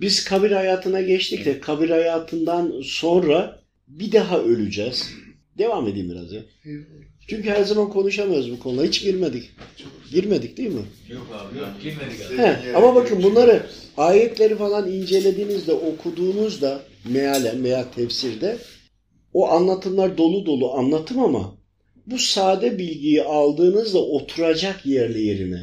biz 0.00 0.24
kabir 0.24 0.50
hayatına 0.50 1.00
geçtik 1.00 1.44
de 1.44 1.60
kabir 1.60 1.90
hayatından 1.90 2.80
sonra 2.84 3.58
bir 3.88 4.12
daha 4.12 4.38
öleceğiz. 4.38 5.10
Devam 5.58 5.88
edeyim 5.88 6.10
biraz 6.10 6.32
ya. 6.32 6.42
Çünkü 7.28 7.50
her 7.50 7.64
zaman 7.64 7.90
konuşamıyoruz 7.90 8.52
bu 8.52 8.58
konuda. 8.58 8.84
Hiç 8.84 9.02
girmedik. 9.02 9.50
Girmedik 10.12 10.56
değil 10.56 10.68
mi? 10.68 10.82
Yok 11.08 11.26
abi 11.32 11.58
yok 11.58 11.68
girmedik 11.82 12.20
abi. 12.28 12.38
He, 12.38 12.76
ama 12.76 12.94
bakın 12.94 13.22
bunları 13.22 13.66
ayetleri 13.96 14.56
falan 14.56 14.92
incelediğinizde, 14.92 15.72
okuduğunuzda 15.72 16.82
mealen 17.08 17.64
veya 17.64 17.90
tefsirde 17.90 18.58
o 19.32 19.48
anlatımlar 19.48 20.18
dolu 20.18 20.46
dolu 20.46 20.74
anlatım 20.74 21.18
ama 21.18 21.58
bu 22.06 22.18
sade 22.18 22.78
bilgiyi 22.78 23.22
aldığınızda 23.22 23.98
oturacak 23.98 24.86
yerli 24.86 25.22
yerine. 25.22 25.62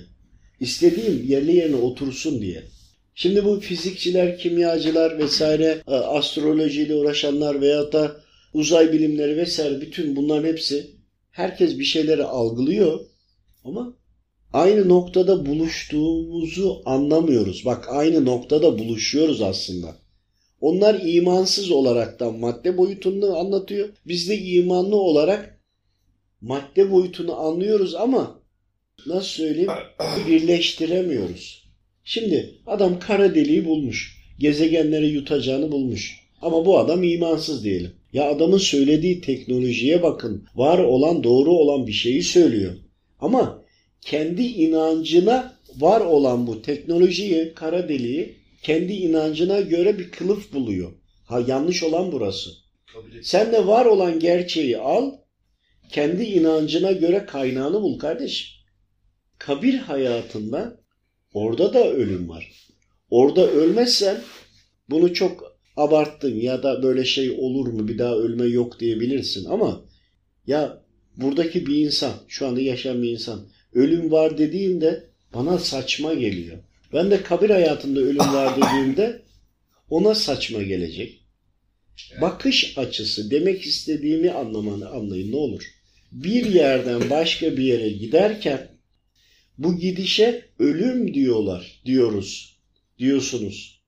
İstediğim 0.60 1.24
yerli 1.28 1.56
yerine 1.56 1.76
otursun 1.76 2.42
diye. 2.42 2.64
Şimdi 3.18 3.46
bu 3.46 3.60
fizikçiler, 3.60 4.38
kimyacılar 4.38 5.18
vesaire, 5.18 5.82
e, 5.88 5.92
astrolojiyle 5.96 6.96
uğraşanlar 6.96 7.62
veyahut 7.62 7.94
da 7.94 8.22
uzay 8.54 8.94
bilimleri 8.94 9.38
vesaire 9.38 9.82
bütün 9.82 10.16
bunların 10.16 10.48
hepsi 10.48 10.92
herkes 11.32 11.80
bir 11.80 11.84
şeyleri 11.84 12.24
algılıyor 12.24 13.00
ama 13.64 13.94
aynı 14.54 14.90
noktada 14.90 15.46
buluştuğumuzu 15.46 16.82
anlamıyoruz. 16.86 17.66
Bak 17.66 17.86
aynı 17.90 18.26
noktada 18.26 18.80
buluşuyoruz 18.80 19.42
aslında. 19.42 19.96
Onlar 20.62 21.02
imansız 21.04 21.72
olaraktan 21.72 22.40
madde 22.40 22.78
boyutunu 22.78 23.38
anlatıyor. 23.38 23.90
Biz 24.06 24.30
de 24.30 24.38
imanlı 24.38 24.96
olarak 24.96 25.62
madde 26.42 26.92
boyutunu 26.92 27.40
anlıyoruz 27.40 27.96
ama 27.96 28.40
nasıl 29.06 29.28
söyleyeyim 29.28 29.72
birleştiremiyoruz. 30.28 31.65
Şimdi 32.06 32.56
adam 32.68 33.00
kara 33.00 33.36
deliği 33.36 33.66
bulmuş. 33.66 34.18
Gezegenleri 34.40 35.08
yutacağını 35.08 35.72
bulmuş. 35.72 36.20
Ama 36.42 36.66
bu 36.66 36.80
adam 36.80 37.04
imansız 37.04 37.64
diyelim. 37.64 37.92
Ya 38.14 38.30
adamın 38.30 38.58
söylediği 38.58 39.22
teknolojiye 39.22 40.04
bakın. 40.04 40.46
Var 40.56 40.80
olan 40.80 41.24
doğru 41.24 41.52
olan 41.52 41.88
bir 41.88 41.92
şeyi 41.94 42.24
söylüyor. 42.24 42.74
Ama 43.20 43.64
kendi 44.02 44.44
inancına 44.44 45.56
var 45.80 46.02
olan 46.02 46.48
bu 46.48 46.62
teknolojiyi, 46.62 47.54
kara 47.56 47.90
deliği 47.90 48.36
kendi 48.64 48.94
inancına 48.94 49.62
göre 49.62 50.00
bir 50.00 50.12
kılıf 50.12 50.54
buluyor. 50.54 50.92
Ha 51.26 51.44
yanlış 51.48 51.84
olan 51.84 52.12
burası. 52.12 52.50
Sen 53.22 53.54
de 53.54 53.68
var 53.68 53.86
olan 53.86 54.20
gerçeği 54.20 54.78
al, 54.78 55.12
kendi 55.92 56.24
inancına 56.24 56.92
göre 56.92 57.26
kaynağını 57.26 57.82
bul 57.82 58.00
kardeşim. 58.00 58.48
Kabir 59.38 59.74
hayatında 59.74 60.85
orada 61.36 61.74
da 61.74 61.92
ölüm 61.92 62.30
var. 62.30 62.52
Orada 63.10 63.48
ölmezsen 63.52 64.22
bunu 64.90 65.14
çok 65.14 65.58
abarttın 65.78 66.36
ya 66.36 66.64
da 66.64 66.84
böyle 66.84 67.06
şey 67.06 67.32
olur 67.32 67.68
mu 67.68 67.88
bir 67.88 67.98
daha 67.98 68.16
ölme 68.16 68.46
yok 68.46 68.80
diyebilirsin 68.80 69.46
ama 69.46 69.86
ya 70.48 70.84
buradaki 71.18 71.66
bir 71.66 71.76
insan, 71.76 72.14
şu 72.28 72.48
anda 72.48 72.62
yaşayan 72.62 73.04
bir 73.04 73.12
insan 73.12 73.48
ölüm 73.74 74.12
var 74.12 74.38
dediğinde 74.38 75.04
bana 75.34 75.60
saçma 75.60 76.14
geliyor. 76.14 76.58
Ben 76.94 77.12
de 77.12 77.24
kabir 77.24 77.50
hayatında 77.50 78.00
ölüm 78.00 78.18
var 78.18 78.54
dediğimde 78.62 79.22
ona 79.90 80.16
saçma 80.16 80.64
gelecek. 80.64 81.22
Bakış 82.22 82.78
açısı 82.78 83.32
demek 83.32 83.66
istediğimi 83.66 84.32
anlamanı 84.32 84.90
anlayın 84.90 85.32
ne 85.32 85.36
olur. 85.36 85.64
Bir 86.12 86.46
yerden 86.46 87.10
başka 87.10 87.58
bir 87.58 87.64
yere 87.64 87.90
giderken 87.90 88.75
bu 89.58 89.78
gidişe 89.78 90.46
ölüm 90.60 91.14
diyorlar, 91.14 91.82
diyoruz, 91.86 92.58
diyorsunuz. 93.00 93.82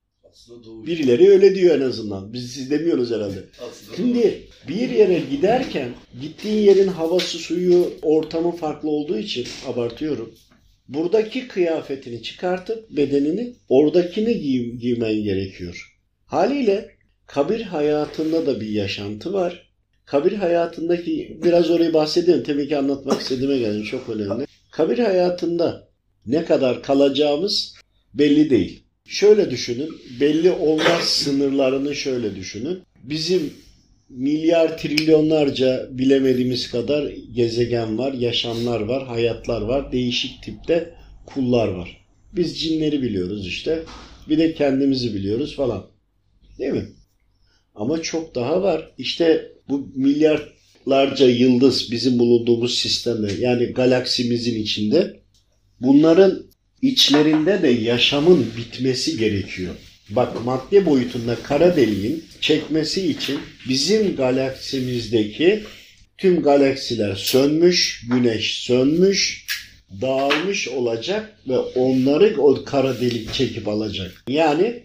Birileri 0.85 1.29
öyle 1.29 1.55
diyor 1.55 1.77
en 1.77 1.81
azından. 1.81 2.33
Biz 2.33 2.51
siz 2.51 2.71
demiyoruz 2.71 3.11
herhalde. 3.11 3.35
Aslında. 3.69 3.95
Şimdi 3.95 4.43
bir 4.67 4.89
yere 4.89 5.21
giderken 5.31 5.89
gittiğin 6.21 6.63
yerin 6.63 6.87
havası, 6.87 7.37
suyu, 7.37 7.93
ortamı 8.01 8.51
farklı 8.55 8.89
olduğu 8.89 9.17
için 9.17 9.47
abartıyorum. 9.67 10.33
Buradaki 10.87 11.47
kıyafetini 11.47 12.23
çıkartıp 12.23 12.89
bedenini 12.89 13.53
oradakini 13.69 14.31
giy- 14.31 14.77
giymen 14.77 15.23
gerekiyor. 15.23 15.97
Haliyle 16.25 16.89
kabir 17.25 17.61
hayatında 17.61 18.45
da 18.45 18.61
bir 18.61 18.69
yaşantı 18.69 19.33
var. 19.33 19.67
Kabir 20.05 20.31
hayatındaki 20.31 21.37
biraz 21.43 21.69
orayı 21.71 21.93
bahsedeyim. 21.93 22.43
Tabii 22.43 22.67
ki 22.67 22.77
anlatmak 22.77 23.21
istediğime 23.21 23.57
geldi. 23.57 23.83
Çok 23.83 24.09
önemli. 24.09 24.46
Kabir 24.77 24.99
hayatında 24.99 25.89
ne 26.25 26.45
kadar 26.45 26.83
kalacağımız 26.83 27.75
belli 28.13 28.49
değil. 28.49 28.83
Şöyle 29.05 29.51
düşünün. 29.51 29.89
Belli 30.19 30.51
olmaz 30.51 31.03
sınırlarını 31.03 31.95
şöyle 31.95 32.35
düşünün. 32.35 32.79
Bizim 33.03 33.53
milyar 34.09 34.77
trilyonlarca 34.77 35.87
bilemediğimiz 35.91 36.71
kadar 36.71 37.13
gezegen 37.33 37.97
var, 37.97 38.13
yaşamlar 38.13 38.81
var, 38.81 39.07
hayatlar 39.07 39.61
var, 39.61 39.91
değişik 39.91 40.43
tipte 40.43 40.93
kullar 41.25 41.67
var. 41.67 42.05
Biz 42.33 42.59
cinleri 42.59 43.01
biliyoruz 43.01 43.47
işte. 43.47 43.83
Bir 44.29 44.37
de 44.37 44.53
kendimizi 44.53 45.15
biliyoruz 45.15 45.55
falan. 45.55 45.85
Değil 46.59 46.73
mi? 46.73 46.89
Ama 47.75 48.01
çok 48.01 48.35
daha 48.35 48.61
var. 48.61 48.91
İşte 48.97 49.51
bu 49.69 49.91
milyarlarca 50.87 51.29
yıldız 51.29 51.91
bizim 51.91 52.19
bulunduğumuz 52.19 52.79
sistemde 52.79 53.33
yani 53.39 53.65
galaksimizin 53.65 54.61
içinde 54.61 55.19
bunların 55.81 56.43
içlerinde 56.81 57.61
de 57.61 57.67
yaşamın 57.67 58.45
bitmesi 58.57 59.17
gerekiyor. 59.17 59.75
Bak 60.09 60.45
madde 60.45 60.85
boyutunda 60.85 61.35
kara 61.43 61.75
deliğin 61.75 62.23
çekmesi 62.41 63.11
için 63.11 63.39
bizim 63.69 64.15
galaksimizdeki 64.15 65.63
tüm 66.17 66.41
galaksiler 66.41 67.15
sönmüş, 67.15 68.05
güneş 68.11 68.59
sönmüş, 68.59 69.45
dağılmış 70.01 70.67
olacak 70.67 71.39
ve 71.47 71.57
onları 71.57 72.35
o 72.37 72.63
kara 72.63 73.01
delik 73.01 73.33
çekip 73.33 73.67
alacak. 73.67 74.23
Yani 74.27 74.83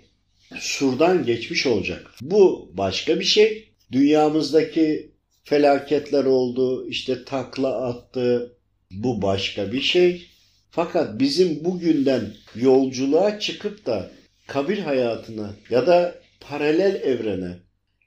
surdan 0.60 1.26
geçmiş 1.26 1.66
olacak. 1.66 2.14
Bu 2.20 2.70
başka 2.74 3.20
bir 3.20 3.24
şey. 3.24 3.68
Dünyamızdaki 3.92 5.11
felaketler 5.44 6.24
oldu, 6.24 6.88
işte 6.88 7.24
takla 7.24 7.84
attı. 7.84 8.56
Bu 8.90 9.22
başka 9.22 9.72
bir 9.72 9.80
şey. 9.80 10.26
Fakat 10.70 11.20
bizim 11.20 11.64
bugünden 11.64 12.34
yolculuğa 12.54 13.40
çıkıp 13.40 13.86
da 13.86 14.10
kabir 14.46 14.78
hayatına 14.78 15.50
ya 15.70 15.86
da 15.86 16.14
paralel 16.40 16.94
evrene 16.94 17.58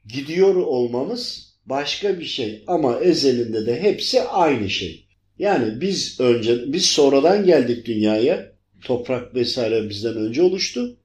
gidiyor 0.07 0.55
olmamız 0.55 1.53
başka 1.65 2.19
bir 2.19 2.25
şey. 2.25 2.63
Ama 2.67 2.99
ezelinde 2.99 3.65
de 3.65 3.81
hepsi 3.81 4.21
aynı 4.21 4.69
şey. 4.69 5.05
Yani 5.39 5.81
biz 5.81 6.19
önce 6.19 6.73
biz 6.73 6.85
sonradan 6.85 7.45
geldik 7.45 7.85
dünyaya. 7.85 8.51
Toprak 8.81 9.35
vesaire 9.35 9.89
bizden 9.89 10.15
önce 10.15 10.41
oluştu. 10.41 10.97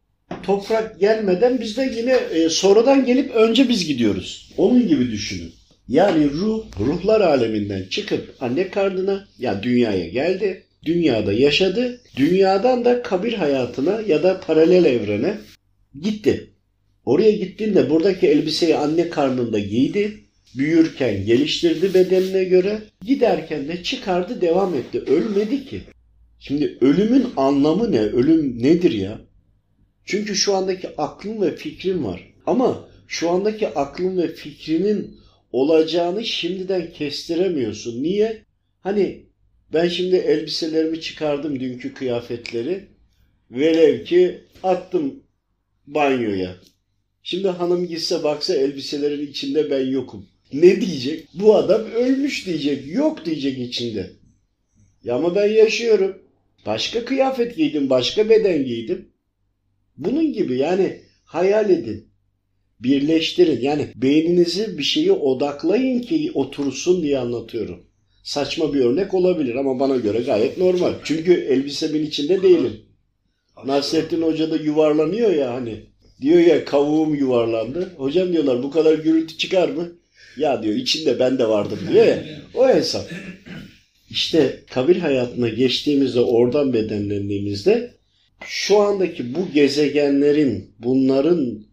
Toprak 0.43 1.01
gelmeden 1.01 1.61
biz 1.61 1.77
de 1.77 1.95
yine 1.97 2.13
e, 2.13 2.49
sonradan 2.49 3.05
gelip 3.05 3.35
önce 3.35 3.69
biz 3.69 3.87
gidiyoruz. 3.87 4.53
Onun 4.57 4.89
gibi 4.89 5.11
düşünün. 5.11 5.53
Yani 5.91 6.31
ruh, 6.31 6.65
ruhlar 6.81 7.21
aleminden 7.21 7.83
çıkıp 7.91 8.35
anne 8.41 8.71
karnına, 8.71 9.29
ya 9.39 9.63
dünyaya 9.63 10.09
geldi. 10.09 10.65
Dünyada 10.85 11.33
yaşadı. 11.33 12.01
Dünyadan 12.17 12.85
da 12.85 13.03
kabir 13.03 13.33
hayatına 13.33 14.01
ya 14.01 14.23
da 14.23 14.41
paralel 14.41 14.85
evrene 14.85 15.39
gitti. 16.01 16.51
Oraya 17.05 17.31
gittiğinde 17.31 17.91
buradaki 17.91 18.27
elbiseyi 18.27 18.77
anne 18.77 19.11
karnında 19.11 19.59
giydi. 19.59 20.21
Büyürken 20.59 21.27
geliştirdi 21.27 21.95
bedenine 21.95 22.45
göre. 22.45 22.83
Giderken 23.07 23.69
de 23.69 23.83
çıkardı 23.83 24.41
devam 24.41 24.75
etti. 24.75 25.01
Ölmedi 25.01 25.67
ki. 25.67 25.81
Şimdi 26.39 26.79
ölümün 26.81 27.27
anlamı 27.37 27.93
ne? 27.93 28.01
Ölüm 28.01 28.63
nedir 28.63 28.93
ya? 28.93 29.21
Çünkü 30.05 30.35
şu 30.35 30.55
andaki 30.55 30.89
aklın 30.99 31.43
ve 31.43 31.57
fikrin 31.57 32.05
var. 32.05 32.33
Ama 32.47 32.89
şu 33.09 33.31
andaki 33.31 33.69
aklın 33.69 34.19
ve 34.19 34.35
fikrinin 34.35 35.20
olacağını 35.53 36.25
şimdiden 36.25 36.93
kestiremiyorsun. 36.93 38.03
Niye? 38.03 38.45
Hani 38.81 39.27
ben 39.73 39.89
şimdi 39.89 40.17
elbiselerimi 40.17 41.01
çıkardım 41.01 41.61
dünkü 41.61 41.95
kıyafetleri. 41.95 42.89
Velev 43.51 44.05
ki 44.05 44.41
attım 44.63 45.23
banyoya. 45.87 46.57
Şimdi 47.23 47.49
hanım 47.49 47.87
gitse 47.87 48.25
baksa 48.25 48.55
elbiselerin 48.55 49.27
içinde 49.27 49.71
ben 49.71 49.87
yokum. 49.87 50.27
Ne 50.53 50.81
diyecek? 50.81 51.29
Bu 51.35 51.57
adam 51.57 51.85
ölmüş 51.85 52.47
diyecek. 52.47 52.87
Yok 52.87 53.25
diyecek 53.25 53.59
içinde. 53.59 54.11
Ya 55.05 55.15
ama 55.15 55.35
ben 55.35 55.49
yaşıyorum. 55.49 56.23
Başka 56.67 57.05
kıyafet 57.05 57.57
giydim, 57.57 57.91
başka 57.91 58.29
beden 58.29 58.65
giydim. 58.65 59.09
Bunun 59.97 60.33
gibi 60.33 60.59
yani 60.59 61.01
hayal 61.25 61.71
edin. 61.71 62.10
Birleştirin. 62.81 63.61
Yani 63.61 63.89
beyninizi 63.97 64.79
bir 64.79 64.83
şeye 64.83 65.13
odaklayın 65.13 66.01
ki 66.01 66.31
otursun 66.35 67.03
diye 67.03 67.19
anlatıyorum. 67.19 67.81
Saçma 68.23 68.75
bir 68.75 68.81
örnek 68.81 69.15
olabilir 69.15 69.55
ama 69.55 69.81
bana 69.81 69.97
göre 69.97 70.19
gayet 70.19 70.59
normal. 70.59 70.95
Çünkü 71.05 71.33
elbisemin 71.33 72.07
içinde 72.07 72.43
değilim. 72.43 72.81
Nasrettin 73.67 74.23
Hoca 74.23 74.51
da 74.51 74.57
yuvarlanıyor 74.57 75.31
ya 75.31 75.55
hani. 75.55 75.81
Diyor 76.21 76.41
ya 76.41 76.65
kavuğum 76.65 77.15
yuvarlandı. 77.15 77.93
Hocam 77.97 78.33
diyorlar 78.33 78.63
bu 78.63 78.71
kadar 78.71 78.95
gürültü 78.95 79.39
çıkar 79.39 79.69
mı? 79.69 79.93
Ya 80.37 80.63
diyor 80.63 80.75
içinde 80.75 81.19
ben 81.19 81.39
de 81.39 81.49
vardım 81.49 81.79
diyor 81.93 82.07
ya. 82.07 82.25
O 82.55 82.69
hesap. 82.69 83.11
İşte 84.11 84.61
kabir 84.71 84.97
hayatına 84.97 85.49
geçtiğimizde 85.49 86.21
oradan 86.21 86.73
bedenlendiğimizde 86.73 87.95
şu 88.47 88.79
andaki 88.79 89.35
bu 89.35 89.49
gezegenlerin 89.55 90.71
bunların 90.79 91.70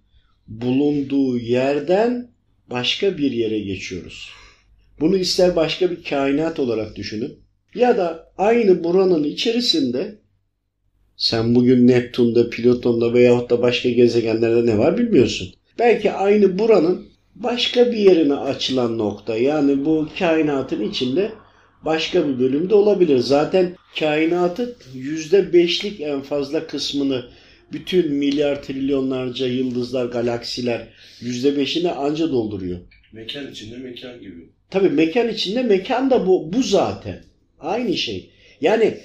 bulunduğu 0.48 1.38
yerden 1.38 2.28
başka 2.70 3.18
bir 3.18 3.32
yere 3.32 3.60
geçiyoruz. 3.60 4.30
Bunu 5.00 5.18
ister 5.18 5.56
başka 5.56 5.92
bir 5.92 6.04
kainat 6.04 6.60
olarak 6.60 6.96
düşünün 6.96 7.40
ya 7.76 7.98
da 7.98 8.32
aynı 8.38 8.84
buranın 8.84 9.24
içerisinde 9.24 10.16
sen 11.18 11.56
bugün 11.56 11.88
Neptün'de, 11.88 12.50
Plüton'da 12.50 13.14
veyahut 13.14 13.50
da 13.50 13.62
başka 13.62 13.90
gezegenlerde 13.90 14.66
ne 14.66 14.78
var 14.78 14.98
bilmiyorsun. 14.98 15.54
Belki 15.80 16.12
aynı 16.12 16.60
buranın 16.60 17.08
başka 17.36 17.92
bir 17.92 17.98
yerine 17.98 18.34
açılan 18.34 18.98
nokta 18.98 19.38
yani 19.38 19.86
bu 19.86 20.08
kainatın 20.20 20.90
içinde 20.90 21.32
başka 21.86 22.28
bir 22.28 22.40
bölümde 22.40 22.76
olabilir. 22.76 23.18
Zaten 23.18 23.76
kainatın 24.00 24.76
yüzde 24.94 25.54
beşlik 25.54 26.02
en 26.02 26.22
fazla 26.22 26.68
kısmını 26.68 27.26
bütün 27.72 28.14
milyar 28.14 28.64
trilyonlarca 28.64 29.48
yıldızlar, 29.48 30.06
galaksiler 30.06 30.88
yüzde 31.22 31.58
beşini 31.58 31.92
anca 31.92 32.32
dolduruyor. 32.32 32.80
Mekan 33.14 33.52
içinde 33.52 33.78
mekan 33.78 34.22
gibi. 34.22 34.50
Tabii 34.70 34.90
mekan 34.90 35.30
içinde 35.30 35.64
mekan 35.64 36.10
da 36.10 36.28
bu, 36.28 36.54
bu 36.54 36.64
zaten. 36.64 37.24
Aynı 37.60 37.98
şey. 37.98 38.30
Yani 38.62 38.98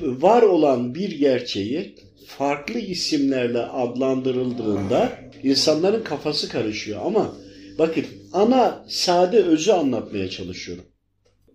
var 0.00 0.42
olan 0.42 0.94
bir 0.94 1.10
gerçeği 1.18 1.94
farklı 2.26 2.78
isimlerle 2.78 3.58
adlandırıldığında 3.58 5.12
insanların 5.42 6.02
kafası 6.02 6.48
karışıyor. 6.48 7.00
Ama 7.04 7.36
bakın 7.78 8.04
ana 8.32 8.84
sade 8.88 9.38
özü 9.38 9.72
anlatmaya 9.72 10.30
çalışıyorum. 10.30 10.84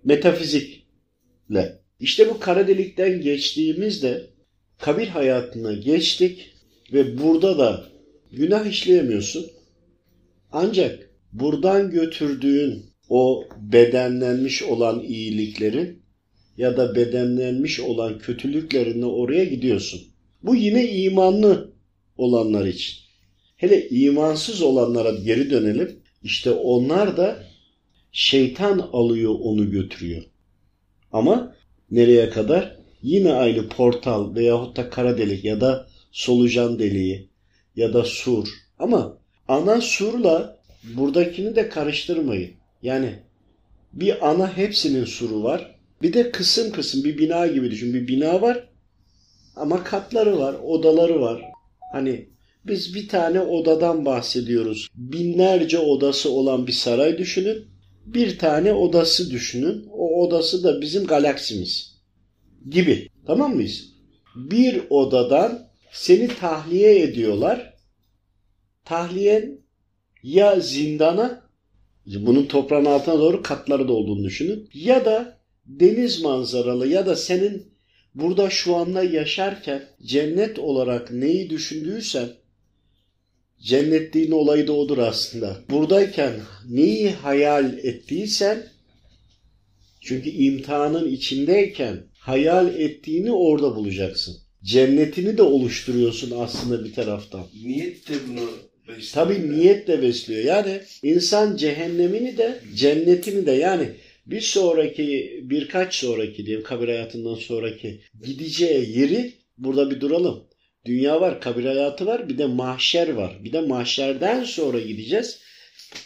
Metafizikle. 0.03 1.79
İşte 1.99 2.29
bu 2.29 2.39
kara 2.39 2.67
delikten 2.67 3.21
geçtiğimizde 3.21 4.27
kabir 4.77 5.07
hayatına 5.07 5.73
geçtik 5.73 6.54
ve 6.93 7.19
burada 7.19 7.57
da 7.57 7.85
günah 8.31 8.65
işleyemiyorsun. 8.65 9.45
Ancak 10.51 11.09
buradan 11.33 11.91
götürdüğün 11.91 12.85
o 13.09 13.43
bedenlenmiş 13.57 14.63
olan 14.63 15.03
iyiliklerin 15.03 16.01
ya 16.57 16.77
da 16.77 16.95
bedenlenmiş 16.95 17.79
olan 17.79 18.19
kötülüklerinle 18.19 19.05
oraya 19.05 19.45
gidiyorsun. 19.45 20.01
Bu 20.43 20.55
yine 20.55 20.91
imanlı 20.91 21.73
olanlar 22.17 22.65
için. 22.65 22.95
Hele 23.57 23.89
imansız 23.89 24.61
olanlara 24.61 25.11
geri 25.11 25.49
dönelim. 25.49 25.99
İşte 26.23 26.51
onlar 26.51 27.17
da 27.17 27.43
şeytan 28.11 28.79
alıyor 28.79 29.35
onu 29.41 29.71
götürüyor. 29.71 30.23
Ama 31.11 31.55
nereye 31.91 32.29
kadar? 32.29 32.75
Yine 33.01 33.33
aynı 33.33 33.69
portal 33.69 34.35
veyahut 34.35 34.77
da 34.77 34.89
kara 34.89 35.17
delik 35.17 35.45
ya 35.45 35.61
da 35.61 35.87
solucan 36.15 36.79
deliği 36.79 37.29
ya 37.75 37.93
da 37.93 38.03
sur. 38.03 38.47
Ama 38.79 39.17
ana 39.47 39.81
surla 39.81 40.59
buradakini 40.83 41.55
de 41.55 41.69
karıştırmayın. 41.69 42.51
Yani 42.81 43.19
bir 43.93 44.29
ana 44.29 44.57
hepsinin 44.57 45.05
suru 45.05 45.43
var. 45.43 45.75
Bir 46.01 46.13
de 46.13 46.31
kısım 46.31 46.71
kısım 46.71 47.03
bir 47.03 47.17
bina 47.17 47.47
gibi 47.47 47.71
düşün. 47.71 47.93
Bir 47.93 48.07
bina 48.07 48.41
var 48.41 48.69
ama 49.55 49.83
katları 49.83 50.39
var, 50.39 50.55
odaları 50.63 51.21
var. 51.21 51.41
Hani 51.91 52.29
biz 52.65 52.95
bir 52.95 53.07
tane 53.07 53.41
odadan 53.41 54.05
bahsediyoruz. 54.05 54.87
Binlerce 54.95 55.79
odası 55.79 56.31
olan 56.31 56.67
bir 56.67 56.71
saray 56.71 57.17
düşünün. 57.17 57.65
Bir 58.05 58.39
tane 58.39 58.73
odası 58.73 59.31
düşünün. 59.31 59.87
O 59.91 60.23
odası 60.23 60.63
da 60.63 60.81
bizim 60.81 61.07
galaksimiz 61.07 61.95
gibi. 62.69 63.09
Tamam 63.27 63.55
mıyız? 63.55 63.85
Bir 64.35 64.81
odadan 64.89 65.65
seni 65.95 66.27
tahliye 66.27 67.01
ediyorlar. 67.01 67.73
Tahliyen 68.85 69.59
ya 70.23 70.59
zindana 70.59 71.49
bunun 72.05 72.45
toprağın 72.45 72.85
altına 72.85 73.19
doğru 73.19 73.41
katları 73.41 73.87
da 73.87 73.93
olduğunu 73.93 74.23
düşünün. 74.23 74.69
Ya 74.73 75.05
da 75.05 75.39
deniz 75.65 76.21
manzaralı 76.21 76.87
ya 76.87 77.05
da 77.05 77.15
senin 77.15 77.73
burada 78.15 78.49
şu 78.49 78.75
anda 78.75 79.03
yaşarken 79.03 79.83
cennet 80.03 80.59
olarak 80.59 81.11
neyi 81.11 81.49
düşündüysen 81.49 82.29
cennetliğin 83.61 84.31
olayı 84.31 84.67
da 84.67 84.73
odur 84.73 84.97
aslında. 84.97 85.57
Buradayken 85.69 86.33
neyi 86.69 87.11
hayal 87.11 87.77
ettiysen 87.77 88.67
çünkü 90.01 90.29
imtihanın 90.29 91.11
içindeyken 91.11 92.03
hayal 92.19 92.79
ettiğini 92.79 93.31
orada 93.31 93.75
bulacaksın. 93.75 94.44
Cennetini 94.65 95.37
de 95.37 95.41
oluşturuyorsun 95.41 96.39
aslında 96.39 96.85
bir 96.85 96.93
taraftan. 96.93 97.47
Niyet 97.63 98.09
de 98.09 98.13
bunu 98.27 98.49
besliyor. 98.87 99.11
Tabii 99.13 99.51
niyet 99.51 99.87
de 99.87 100.01
besliyor. 100.01 100.43
Yani 100.43 100.81
insan 101.03 101.55
cehennemini 101.55 102.37
de 102.37 102.59
cennetini 102.75 103.45
de 103.45 103.51
yani 103.51 103.89
bir 104.25 104.41
sonraki 104.41 105.39
birkaç 105.43 105.95
sonraki 105.95 106.45
diyeyim 106.45 106.63
kabir 106.63 106.87
hayatından 106.87 107.35
sonraki 107.35 108.01
gideceği 108.23 108.99
yeri 108.99 109.33
burada 109.57 109.91
bir 109.91 110.01
duralım. 110.01 110.43
Dünya 110.85 111.21
var, 111.21 111.41
kabir 111.41 111.65
hayatı 111.65 112.05
var, 112.05 112.29
bir 112.29 112.37
de 112.37 112.45
mahşer 112.45 113.09
var. 113.09 113.37
Bir 113.43 113.53
de 113.53 113.61
mahşerden 113.61 114.43
sonra 114.43 114.79
gideceğiz. 114.79 115.39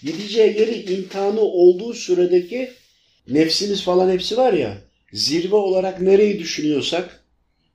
Gideceği 0.03 0.59
yeri 0.59 0.93
imtihanı 0.93 1.41
olduğu 1.41 1.93
süredeki 1.93 2.71
nefsimiz 3.27 3.81
falan 3.81 4.11
hepsi 4.11 4.37
var 4.37 4.53
ya. 4.53 4.77
Zirve 5.13 5.55
olarak 5.55 6.01
nereyi 6.01 6.39
düşünüyorsak 6.39 7.18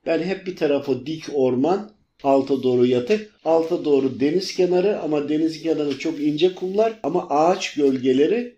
ben 0.05 0.23
hep 0.23 0.47
bir 0.47 0.55
tarafı 0.55 1.05
dik 1.05 1.23
orman, 1.33 1.91
alta 2.23 2.63
doğru 2.63 2.85
yatık, 2.85 3.31
alta 3.45 3.85
doğru 3.85 4.19
deniz 4.19 4.55
kenarı 4.55 4.99
ama 4.99 5.29
deniz 5.29 5.63
kenarı 5.63 5.99
çok 5.99 6.19
ince 6.19 6.55
kumlar 6.55 6.99
ama 7.03 7.29
ağaç 7.29 7.73
gölgeleri 7.73 8.55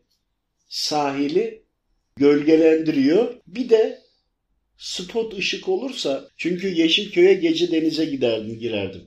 sahili 0.70 1.64
gölgelendiriyor. 2.16 3.34
Bir 3.48 3.70
de 3.70 4.00
spot 4.78 5.38
ışık 5.38 5.70
olursa 5.70 6.30
çünkü 6.38 6.68
Yeşilköy'e 6.68 7.34
gece 7.34 7.72
denize 7.72 8.06
giderdim 8.06 8.60
girerdim. 8.60 9.02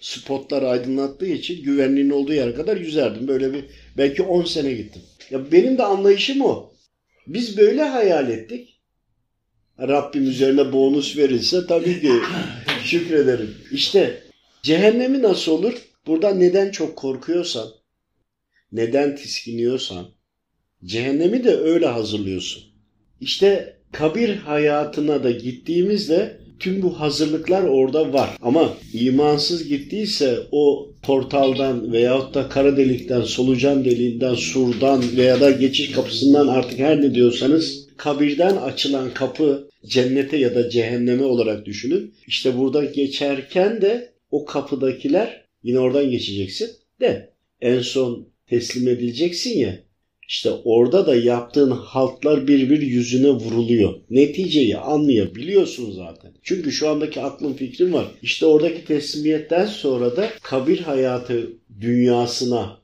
Spotlar 0.00 0.62
aydınlattığı 0.62 1.26
için 1.26 1.64
güvenliğin 1.64 2.10
olduğu 2.10 2.34
yer 2.34 2.56
kadar 2.56 2.76
yüzerdim. 2.76 3.28
Böyle 3.28 3.54
bir 3.54 3.64
belki 3.96 4.22
10 4.22 4.44
sene 4.44 4.72
gittim. 4.72 5.02
Ya 5.30 5.52
benim 5.52 5.78
de 5.78 5.82
anlayışım 5.82 6.40
o. 6.40 6.72
Biz 7.26 7.58
böyle 7.58 7.82
hayal 7.82 8.30
ettik. 8.30 8.69
Rabbim 9.88 10.28
üzerine 10.28 10.72
bonus 10.72 11.16
verilse 11.16 11.66
tabii 11.66 12.00
ki 12.00 12.12
şükrederim. 12.84 13.54
İşte 13.72 14.22
cehennemi 14.62 15.22
nasıl 15.22 15.52
olur? 15.52 15.74
Burada 16.06 16.34
neden 16.34 16.70
çok 16.70 16.96
korkuyorsan, 16.96 17.68
neden 18.72 19.16
tiskiniyorsan, 19.16 20.06
cehennemi 20.84 21.44
de 21.44 21.56
öyle 21.56 21.86
hazırlıyorsun. 21.86 22.62
İşte 23.20 23.76
kabir 23.92 24.36
hayatına 24.36 25.24
da 25.24 25.30
gittiğimizde 25.30 26.40
tüm 26.58 26.82
bu 26.82 27.00
hazırlıklar 27.00 27.62
orada 27.62 28.12
var. 28.12 28.30
Ama 28.42 28.72
imansız 28.92 29.68
gittiyse 29.68 30.38
o 30.52 30.90
portaldan 31.02 31.92
veyahut 31.92 32.34
da 32.34 32.48
kara 32.48 32.76
delikten, 32.76 33.22
solucan 33.22 33.84
deliğinden, 33.84 34.34
surdan 34.34 35.02
veya 35.16 35.40
da 35.40 35.50
geçiş 35.50 35.90
kapısından 35.92 36.48
artık 36.48 36.78
her 36.78 37.02
ne 37.02 37.14
diyorsanız 37.14 37.86
kabirden 37.96 38.56
açılan 38.56 39.14
kapı 39.14 39.69
cennete 39.86 40.36
ya 40.36 40.54
da 40.54 40.70
cehenneme 40.70 41.24
olarak 41.24 41.66
düşünün. 41.66 42.14
İşte 42.26 42.58
burada 42.58 42.84
geçerken 42.84 43.82
de 43.82 44.12
o 44.30 44.44
kapıdakiler 44.44 45.44
yine 45.62 45.78
oradan 45.78 46.10
geçeceksin 46.10 46.70
de 47.00 47.30
en 47.60 47.80
son 47.80 48.28
teslim 48.46 48.88
edileceksin 48.88 49.58
ya 49.58 49.78
işte 50.30 50.50
orada 50.64 51.06
da 51.06 51.16
yaptığın 51.16 51.70
haltlar 51.70 52.48
bir 52.48 52.70
bir 52.70 52.82
yüzüne 52.82 53.30
vuruluyor. 53.30 53.94
Neticeyi 54.10 54.76
anlayabiliyorsun 54.76 55.92
zaten. 55.92 56.32
Çünkü 56.42 56.72
şu 56.72 56.88
andaki 56.88 57.20
aklın 57.20 57.52
fikrin 57.52 57.92
var. 57.92 58.06
İşte 58.22 58.46
oradaki 58.46 58.84
teslimiyetten 58.84 59.66
sonra 59.66 60.16
da 60.16 60.30
kabir 60.42 60.78
hayatı 60.78 61.52
dünyasına 61.80 62.80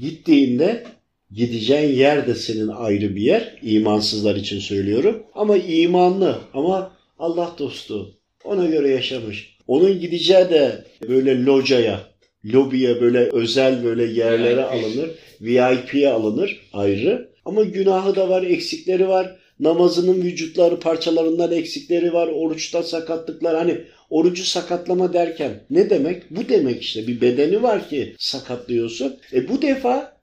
gittiğinde 0.00 0.84
gideceğin 1.30 1.96
yer 1.96 2.26
de 2.26 2.34
senin 2.34 2.68
ayrı 2.68 3.16
bir 3.16 3.22
yer. 3.22 3.58
İmansızlar 3.62 4.36
için 4.36 4.58
söylüyorum. 4.58 5.22
Ama 5.34 5.56
imanlı 5.56 6.38
ama 6.54 6.92
Allah 7.18 7.54
dostu. 7.58 8.14
Ona 8.44 8.66
göre 8.66 8.90
yaşamış. 8.90 9.56
Onun 9.66 10.00
gideceği 10.00 10.44
de 10.50 10.84
böyle 11.08 11.44
locaya, 11.44 12.00
lobiye 12.44 13.00
böyle 13.00 13.18
özel 13.18 13.84
böyle 13.84 14.04
yerlere 14.04 14.62
VIP. 14.62 14.72
alınır. 14.72 15.10
VIP'ye 15.40 16.08
alınır 16.08 16.60
ayrı. 16.72 17.28
Ama 17.44 17.62
günahı 17.62 18.16
da 18.16 18.28
var, 18.28 18.42
eksikleri 18.42 19.08
var. 19.08 19.36
Namazının 19.60 20.22
vücutları 20.22 20.80
parçalarından 20.80 21.52
eksikleri 21.52 22.12
var. 22.12 22.28
Oruçta 22.28 22.82
sakatlıklar. 22.82 23.56
Hani 23.56 23.78
orucu 24.10 24.44
sakatlama 24.44 25.12
derken 25.12 25.60
ne 25.70 25.90
demek? 25.90 26.30
Bu 26.30 26.48
demek 26.48 26.82
işte 26.82 27.06
bir 27.06 27.20
bedeni 27.20 27.62
var 27.62 27.88
ki 27.88 28.14
sakatlıyorsun. 28.18 29.16
E 29.32 29.48
bu 29.48 29.62
defa 29.62 30.15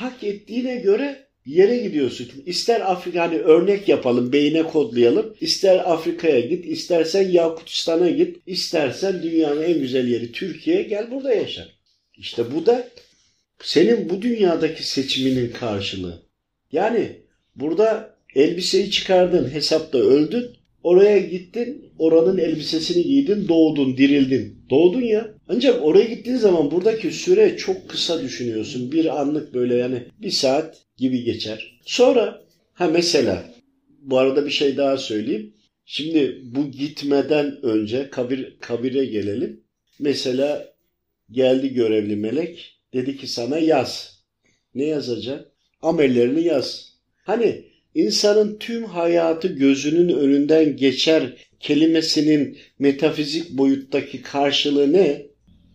hak 0.00 0.24
ettiğine 0.24 0.76
göre 0.76 1.26
yere 1.46 1.76
gidiyorsun. 1.76 2.28
İster 2.46 2.80
Afrika 2.80 3.22
hani 3.22 3.38
örnek 3.38 3.88
yapalım, 3.88 4.32
beyine 4.32 4.62
kodlayalım. 4.62 5.34
İster 5.40 5.92
Afrika'ya 5.92 6.40
git, 6.40 6.66
istersen 6.66 7.28
Yakutistan'a 7.28 8.10
git, 8.10 8.36
istersen 8.46 9.22
dünyanın 9.22 9.62
en 9.62 9.80
güzel 9.80 10.08
yeri 10.08 10.32
Türkiye'ye 10.32 10.82
gel 10.82 11.10
burada 11.10 11.34
yaşa. 11.34 11.68
İşte 12.16 12.54
bu 12.54 12.66
da 12.66 12.88
senin 13.62 14.10
bu 14.10 14.22
dünyadaki 14.22 14.88
seçiminin 14.88 15.52
karşılığı. 15.52 16.22
Yani 16.72 17.12
burada 17.56 18.14
elbiseyi 18.34 18.90
çıkardın, 18.90 19.50
hesapta 19.50 19.98
öldün. 19.98 20.56
Oraya 20.82 21.18
gittin, 21.18 21.84
oranın 21.98 22.38
elbisesini 22.38 23.02
giydin, 23.02 23.48
doğdun, 23.48 23.96
dirildin. 23.96 24.58
Doğdun 24.70 25.02
ya. 25.02 25.34
Ancak 25.48 25.82
oraya 25.82 26.04
gittiğin 26.04 26.36
zaman 26.36 26.70
buradaki 26.70 27.10
süre 27.10 27.56
çok 27.56 27.88
kısa 27.88 28.22
düşünüyorsun. 28.22 28.92
Bir 28.92 29.20
anlık 29.20 29.54
böyle 29.54 29.74
yani 29.74 30.02
bir 30.22 30.30
saat 30.30 30.78
gibi 30.96 31.24
geçer. 31.24 31.80
Sonra 31.84 32.42
ha 32.72 32.88
mesela 32.88 33.44
bu 34.02 34.18
arada 34.18 34.46
bir 34.46 34.50
şey 34.50 34.76
daha 34.76 34.96
söyleyeyim. 34.96 35.54
Şimdi 35.84 36.40
bu 36.44 36.70
gitmeden 36.70 37.62
önce 37.62 38.10
kabir, 38.10 38.56
kabire 38.60 39.04
gelelim. 39.04 39.60
Mesela 39.98 40.74
geldi 41.30 41.74
görevli 41.74 42.16
melek. 42.16 42.80
Dedi 42.94 43.16
ki 43.16 43.26
sana 43.26 43.58
yaz. 43.58 44.20
Ne 44.74 44.84
yazacak? 44.84 45.52
Amellerini 45.82 46.44
yaz. 46.44 46.92
Hani 47.22 47.64
insanın 47.94 48.56
tüm 48.60 48.84
hayatı 48.84 49.48
gözünün 49.48 50.08
önünden 50.08 50.76
geçer 50.76 51.36
kelimesinin 51.60 52.58
metafizik 52.78 53.50
boyuttaki 53.50 54.22
karşılığı 54.22 54.92
ne? 54.92 55.26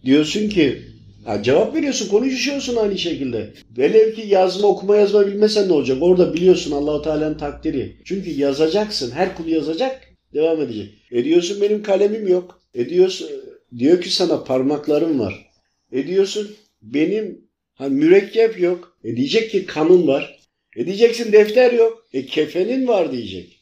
Diyorsun 0.06 0.50
ki 0.50 0.82
ya 1.28 1.44
cevap 1.44 1.76
veriyorsun, 1.76 2.10
konuşuyorsun 2.10 2.76
aynı 2.76 2.98
şekilde. 2.98 3.54
Velev 3.78 4.14
ki 4.14 4.24
yazma, 4.28 4.68
okuma 4.68 4.96
yazma 4.96 5.28
bilmesen 5.28 5.70
ne 5.70 5.74
olacak? 5.74 5.98
Orada 6.02 6.34
biliyorsun 6.34 6.72
Allahu 6.72 7.02
Teala'nın 7.02 7.38
takdiri. 7.38 7.96
Çünkü 8.06 8.30
yazacaksın. 8.30 9.12
Her 9.12 9.36
kul 9.36 9.48
yazacak, 9.48 10.02
devam 10.34 10.62
edecek. 10.62 10.94
E 11.12 11.26
diyorsun 11.26 11.62
benim 11.62 11.84
kalemim 11.84 12.28
yok. 12.28 12.62
E 12.74 12.90
diyorsun, 12.90 13.30
diyor 13.78 14.02
ki 14.02 14.16
sana 14.16 14.44
parmaklarım 14.44 15.20
var. 15.20 15.52
E 15.92 16.08
diyorsun 16.08 16.56
benim 16.82 17.42
ha, 17.74 17.90
mürekkep 17.90 18.60
yok. 18.60 18.98
E 19.04 19.16
diyecek 19.16 19.52
ki 19.52 19.66
kanın 19.66 20.08
var. 20.08 20.35
E 20.76 20.86
diyeceksin 20.86 21.32
defter 21.32 21.72
yok. 21.72 22.08
E 22.14 22.26
kefenin 22.26 22.88
var 22.88 23.12
diyecek. 23.12 23.60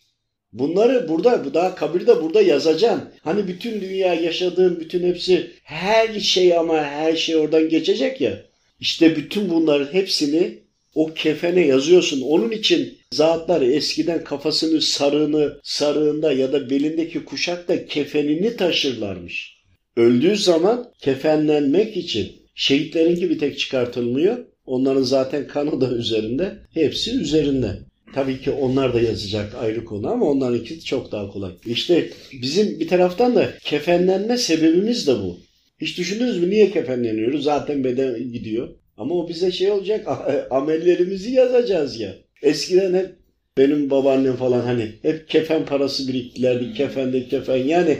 Bunları 0.54 1.10
burada, 1.10 1.54
daha 1.54 1.76
kabirde 1.76 2.22
burada 2.22 2.42
yazacaksın. 2.42 3.10
Hani 3.22 3.48
bütün 3.48 3.82
dünya 3.82 4.14
yaşadığın 4.14 4.80
bütün 4.80 5.08
hepsi 5.08 5.52
her 5.64 6.20
şey 6.20 6.58
ama 6.58 6.84
her 6.84 7.16
şey 7.16 7.36
oradan 7.36 7.70
geçecek 7.70 8.22
ya. 8.22 8.46
İşte 8.80 9.16
bütün 9.16 9.50
bunların 9.50 9.94
hepsini 9.94 10.60
o 10.96 11.14
kefene 11.14 11.68
yazıyorsun. 11.68 12.22
Onun 12.22 12.52
için 12.52 12.98
zatlar 13.12 13.62
eskiden 13.62 14.24
kafasını 14.24 14.82
sarığını 14.82 15.60
sarığında 15.64 16.32
ya 16.32 16.54
da 16.54 16.70
belindeki 16.70 17.26
kuşakta 17.26 17.86
kefenini 17.86 18.56
taşırlarmış. 18.56 19.58
Öldüğü 19.98 20.36
zaman 20.36 20.92
kefenlenmek 21.00 21.98
için 21.98 22.32
şehitlerinki 22.56 23.30
bir 23.30 23.40
tek 23.40 23.60
çıkartılmıyor. 23.60 24.38
Onların 24.66 25.02
zaten 25.04 25.48
kanı 25.48 25.82
da 25.82 25.92
üzerinde. 25.92 26.56
Hepsi 26.74 27.16
üzerinde. 27.18 27.80
Tabii 28.14 28.42
ki 28.42 28.52
onlar 28.52 28.94
da 28.94 29.02
yazacak 29.02 29.56
ayrı 29.56 29.86
konu 29.86 30.08
ama 30.12 30.26
onlarınki 30.26 30.86
çok 30.86 31.12
daha 31.12 31.28
kolay. 31.30 31.52
İşte 31.66 32.10
bizim 32.42 32.80
bir 32.80 32.88
taraftan 32.88 33.36
da 33.36 33.54
kefenlenme 33.64 34.38
sebebimiz 34.38 35.08
de 35.08 35.16
bu. 35.16 35.38
Hiç 35.82 35.98
düşündünüz 35.98 36.40
mü 36.40 36.50
niye 36.50 36.72
kefenleniyoruz? 36.72 37.44
Zaten 37.44 37.84
beden 37.84 38.32
gidiyor. 38.32 38.70
Ama 38.98 39.16
o 39.16 39.30
bize 39.30 39.52
şey 39.52 39.72
olacak 39.72 40.08
amellerimizi 40.52 41.32
yazacağız 41.32 42.00
ya. 42.00 42.16
Eskiden 42.42 42.94
hep 42.94 43.16
benim 43.58 43.90
babaannem 43.90 44.36
falan 44.36 44.62
hani 44.62 44.92
hep 45.02 45.30
kefen 45.30 45.66
parası 45.66 46.08
biriktilerdi. 46.08 46.74
Kefende 46.74 47.28
kefen 47.28 47.58
yani 47.58 47.98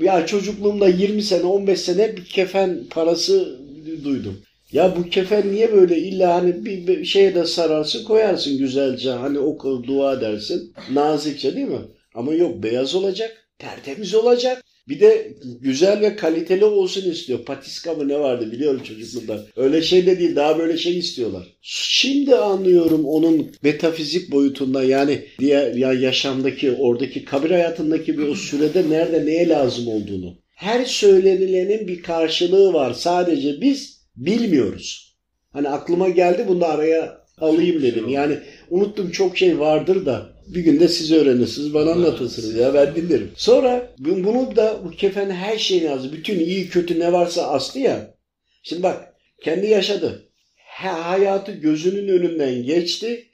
ya 0.00 0.26
çocukluğumda 0.26 0.88
20 0.88 1.22
sene 1.22 1.44
15 1.44 1.80
sene 1.80 2.16
bir 2.16 2.24
kefen 2.24 2.80
parası 2.90 3.58
duydum. 4.04 4.42
Ya 4.72 4.96
bu 4.96 5.10
kefen 5.10 5.52
niye 5.52 5.72
böyle 5.72 5.98
illa 5.98 6.34
hani 6.34 6.64
bir 6.64 7.04
şeye 7.04 7.34
de 7.34 7.44
sararsın 7.44 8.04
koyarsın 8.04 8.58
güzelce 8.58 9.10
hani 9.10 9.38
oku 9.38 9.84
dua 9.86 10.20
dersin 10.20 10.74
nazikçe 10.92 11.56
değil 11.56 11.68
mi? 11.68 11.80
Ama 12.14 12.34
yok 12.34 12.62
beyaz 12.62 12.94
olacak 12.94 13.46
tertemiz 13.58 14.14
olacak. 14.14 14.62
Bir 14.88 15.00
de 15.00 15.34
güzel 15.60 16.00
ve 16.00 16.16
kaliteli 16.16 16.64
olsun 16.64 17.10
istiyor. 17.10 17.44
Patiska 17.44 17.94
mı 17.94 18.08
ne 18.08 18.18
vardı 18.18 18.52
biliyorum 18.52 18.82
çocukluğumda. 18.82 19.46
Öyle 19.56 19.82
şey 19.82 20.06
de 20.06 20.18
değil 20.18 20.36
daha 20.36 20.58
böyle 20.58 20.76
şey 20.76 20.98
istiyorlar. 20.98 21.56
Şimdi 21.62 22.36
anlıyorum 22.36 23.04
onun 23.04 23.50
metafizik 23.62 24.32
boyutunda 24.32 24.84
yani 24.84 25.24
diğer 25.38 25.74
ya 25.74 25.92
yaşamdaki 25.92 26.72
oradaki 26.72 27.24
kabir 27.24 27.50
hayatındaki 27.50 28.18
bir 28.18 28.28
o 28.28 28.34
sürede 28.34 28.90
nerede 28.90 29.26
neye 29.26 29.48
lazım 29.48 29.88
olduğunu. 29.88 30.34
Her 30.54 30.84
söylenilenin 30.84 31.88
bir 31.88 32.02
karşılığı 32.02 32.72
var. 32.72 32.92
Sadece 32.92 33.60
biz 33.60 33.95
bilmiyoruz. 34.16 35.16
Hani 35.52 35.68
aklıma 35.68 36.08
geldi 36.08 36.44
bunu 36.48 36.60
da 36.60 36.68
araya 36.68 37.26
alayım 37.38 37.82
dedim. 37.82 38.08
Yani 38.08 38.38
unuttum 38.70 39.10
çok 39.10 39.38
şey 39.38 39.58
vardır 39.58 40.06
da 40.06 40.36
bir 40.46 40.60
gün 40.60 40.80
de 40.80 40.88
siz 40.88 41.12
öğrenirsiniz 41.12 41.74
bana 41.74 41.90
anlatırsınız 41.90 42.54
ya 42.54 42.74
ben 42.74 42.96
dinlerim. 42.96 43.30
Sonra 43.36 43.94
bunu 43.98 44.56
da 44.56 44.80
bu 44.84 44.90
kefen 44.90 45.30
her 45.30 45.58
şeyini 45.58 45.84
yazdı. 45.84 46.12
Bütün 46.12 46.38
iyi 46.38 46.68
kötü 46.68 47.00
ne 47.00 47.12
varsa 47.12 47.48
aslı 47.48 47.80
ya. 47.80 48.14
Şimdi 48.62 48.82
bak 48.82 49.14
kendi 49.42 49.66
yaşadı. 49.66 50.22
Hayatı 50.56 51.52
gözünün 51.52 52.08
önünden 52.08 52.62
geçti. 52.62 53.26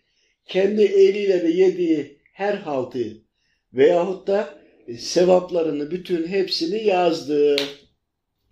Kendi 0.47 0.83
eliyle 0.83 1.43
de 1.43 1.49
yediği 1.49 2.19
her 2.33 2.55
haltı 2.55 2.99
veyahut 3.73 4.27
da 4.27 4.55
sevaplarını 4.99 5.91
bütün 5.91 6.27
hepsini 6.27 6.85
yazdı. 6.85 7.57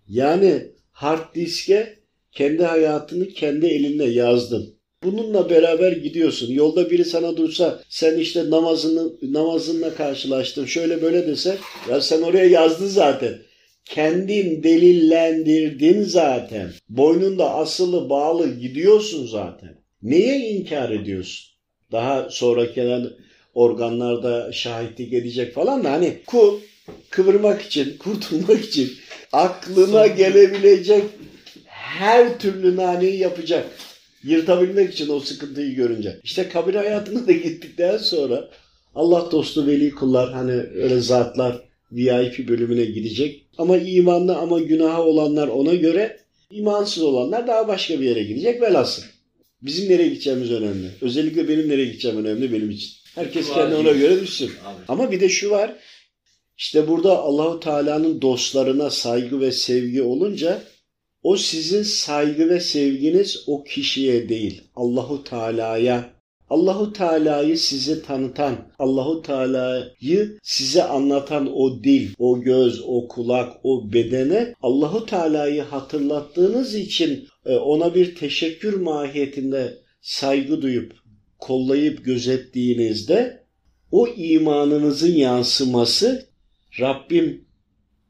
Yani 0.07 0.67
hard 0.91 1.35
diske 1.35 2.00
kendi 2.31 2.63
hayatını 2.63 3.27
kendi 3.27 3.65
elinle 3.65 4.05
yazdın. 4.05 4.81
Bununla 5.03 5.49
beraber 5.49 5.91
gidiyorsun. 5.91 6.51
Yolda 6.51 6.91
biri 6.91 7.05
sana 7.05 7.37
dursa 7.37 7.83
sen 7.89 8.17
işte 8.17 8.49
namazını 8.49 9.11
namazınla 9.21 9.95
karşılaştın. 9.95 10.65
Şöyle 10.65 11.01
böyle 11.01 11.27
dese 11.27 11.57
ya 11.89 12.01
sen 12.01 12.21
oraya 12.21 12.45
yazdın 12.45 12.87
zaten. 12.87 13.37
Kendin 13.85 14.63
delillendirdin 14.63 16.03
zaten. 16.03 16.71
Boynunda 16.89 17.53
asılı 17.55 18.09
bağlı 18.09 18.59
gidiyorsun 18.59 19.27
zaten. 19.27 19.77
Neye 20.03 20.49
inkar 20.49 20.89
ediyorsun? 20.89 21.51
Daha 21.91 22.29
sonra 22.29 22.65
gelen 22.65 23.07
organlarda 23.53 24.51
şahitlik 24.51 25.13
edecek 25.13 25.53
falan 25.53 25.83
da 25.83 25.91
hani 25.91 26.17
kul 26.25 26.59
kıvırmak 27.09 27.61
için, 27.61 27.97
kurtulmak 27.97 28.65
için 28.65 28.91
aklına 29.31 30.07
gelebilecek 30.07 31.03
her 31.99 32.39
türlü 32.39 32.75
naneyi 32.75 33.19
yapacak. 33.19 33.65
Yırtabilmek 34.23 34.93
için 34.93 35.09
o 35.09 35.19
sıkıntıyı 35.19 35.75
görünce. 35.75 36.19
İşte 36.23 36.49
kabir 36.49 36.75
hayatına 36.75 37.27
da 37.27 37.31
gittikten 37.31 37.97
sonra 37.97 38.49
Allah 38.95 39.31
dostu 39.31 39.67
veli 39.67 39.91
kullar 39.91 40.33
hani 40.33 40.51
öyle 40.53 40.99
zatlar 40.99 41.61
VIP 41.91 42.47
bölümüne 42.47 42.85
gidecek. 42.85 43.45
Ama 43.57 43.77
imanlı 43.77 44.37
ama 44.37 44.59
günaha 44.59 45.01
olanlar 45.01 45.47
ona 45.47 45.73
göre 45.73 46.19
imansız 46.51 47.03
olanlar 47.03 47.47
daha 47.47 47.67
başka 47.67 48.01
bir 48.01 48.05
yere 48.05 48.23
gidecek 48.23 48.61
velhasıl. 48.61 49.03
Bizim 49.61 49.89
nereye 49.89 50.09
gideceğimiz 50.09 50.51
önemli. 50.51 50.87
Özellikle 51.01 51.49
benim 51.49 51.69
nereye 51.69 51.85
gideceğim 51.85 52.25
önemli 52.25 52.53
benim 52.53 52.69
için. 52.69 52.91
Herkes 53.15 53.53
kendi 53.53 53.75
ona 53.75 53.91
göre 53.91 54.21
düşsün. 54.21 54.51
Ama 54.87 55.11
bir 55.11 55.19
de 55.19 55.29
şu 55.29 55.49
var. 55.49 55.75
İşte 56.57 56.87
burada 56.87 57.19
Allahu 57.19 57.59
Teala'nın 57.59 58.21
dostlarına 58.21 58.89
saygı 58.89 59.41
ve 59.41 59.51
sevgi 59.51 60.01
olunca 60.01 60.61
o 61.23 61.37
sizin 61.37 61.83
saygı 61.83 62.49
ve 62.49 62.59
sevginiz 62.59 63.43
o 63.47 63.63
kişiye 63.63 64.29
değil, 64.29 64.61
Allahu 64.75 65.23
Teala'ya. 65.23 66.21
Allahu 66.49 66.93
Teala'yı 66.93 67.57
size 67.57 68.01
tanıtan, 68.01 68.55
Allahu 68.79 69.21
Teala'yı 69.21 70.39
size 70.43 70.83
anlatan 70.83 71.53
o 71.53 71.83
dil, 71.83 72.09
o 72.17 72.41
göz, 72.41 72.81
o 72.85 73.07
kulak, 73.07 73.53
o 73.63 73.93
bedene 73.93 74.53
Allahu 74.61 75.05
Teala'yı 75.05 75.61
hatırlattığınız 75.61 76.75
için 76.75 77.27
e, 77.45 77.55
ona 77.55 77.95
bir 77.95 78.15
teşekkür 78.15 78.73
mahiyetinde 78.73 79.77
saygı 80.01 80.61
duyup 80.61 80.93
kollayıp 81.39 82.05
gözettiğinizde 82.05 83.43
o 83.91 84.07
imanınızın 84.07 85.13
yansıması 85.13 86.29
Rabbim 86.79 87.45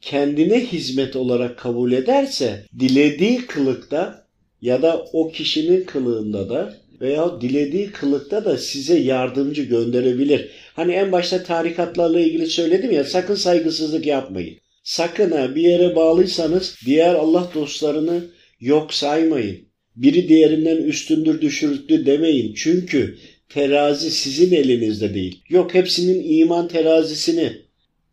kendine 0.01 0.65
hizmet 0.65 1.15
olarak 1.15 1.57
kabul 1.57 1.91
ederse 1.91 2.65
dilediği 2.79 3.45
kılıkta 3.45 4.27
ya 4.61 4.81
da 4.81 5.05
o 5.13 5.31
kişinin 5.31 5.83
kılığında 5.83 6.49
da 6.49 6.77
veya 7.01 7.41
dilediği 7.41 7.91
kılıkta 7.91 8.45
da 8.45 8.57
size 8.57 8.99
yardımcı 8.99 9.63
gönderebilir. 9.63 10.49
Hani 10.73 10.91
en 10.91 11.11
başta 11.11 11.43
tarikatlarla 11.43 12.19
ilgili 12.19 12.47
söyledim 12.47 12.91
ya 12.91 13.03
sakın 13.03 13.35
saygısızlık 13.35 14.05
yapmayın. 14.05 14.57
Sakın 14.83 15.31
ha 15.31 15.55
bir 15.55 15.61
yere 15.61 15.95
bağlıysanız 15.95 16.75
diğer 16.85 17.15
Allah 17.15 17.51
dostlarını 17.53 18.25
yok 18.59 18.93
saymayın. 18.93 19.59
biri 19.95 20.29
diğerinden 20.29 20.77
üstündür 20.77 21.41
düşürüklü 21.41 22.05
demeyin. 22.05 22.53
Çünkü 22.53 23.17
terazi 23.49 24.11
sizin 24.11 24.55
elinizde 24.55 25.13
değil. 25.13 25.43
Yok 25.49 25.73
hepsinin 25.73 26.39
iman 26.39 26.67
terazisini 26.67 27.51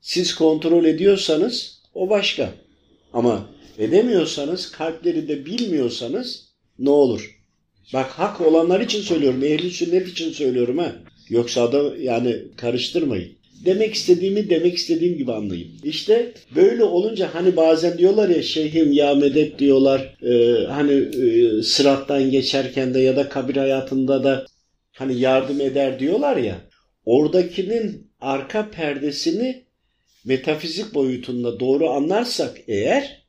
siz 0.01 0.35
kontrol 0.35 0.85
ediyorsanız 0.85 1.78
o 1.99 2.11
başka. 2.11 2.51
Ama 3.13 3.49
edemiyorsanız, 3.79 4.71
kalpleri 4.71 5.29
de 5.29 5.47
bilmiyorsanız 5.47 6.49
ne 6.79 6.91
olur? 6.91 7.39
Bak 7.95 8.07
hak 8.07 8.41
olanlar 8.41 8.81
için 8.81 9.01
söylüyorum, 9.01 9.45
ehli 9.45 9.71
sünnet 9.71 10.09
için 10.09 10.33
söylüyorum 10.33 10.79
ha. 10.79 10.93
Yoksa 11.29 11.73
da 11.73 11.97
yani 11.97 12.37
karıştırmayın. 12.57 13.39
Demek 13.65 13.95
istediğimi 13.95 14.51
demek 14.51 14.77
istediğim 14.77 15.19
gibi 15.19 15.33
anlayın. 15.33 15.69
İşte 15.85 16.33
böyle 16.57 16.85
olunca 16.85 17.35
hani 17.35 17.57
bazen 17.57 17.99
diyorlar 17.99 18.29
ya 18.29 18.43
şeyhim 18.43 18.93
ya 18.93 19.15
medet 19.15 19.59
diyorlar. 19.59 20.17
E, 20.23 20.65
hani 20.67 20.93
e, 20.93 21.63
sırattan 21.63 22.31
geçerken 22.31 22.95
de 22.95 23.01
ya 23.01 23.17
da 23.17 23.29
kabir 23.29 23.57
hayatında 23.57 24.25
da 24.25 24.47
hani 24.93 25.21
yardım 25.21 25.61
eder 25.61 25.99
diyorlar 25.99 26.37
ya. 26.37 26.57
Oradakinin 27.05 28.11
arka 28.21 28.71
perdesini 28.71 29.68
metafizik 30.29 30.95
boyutunda 30.95 31.61
doğru 31.61 31.91
anlarsak 31.91 32.57
eğer 32.69 33.29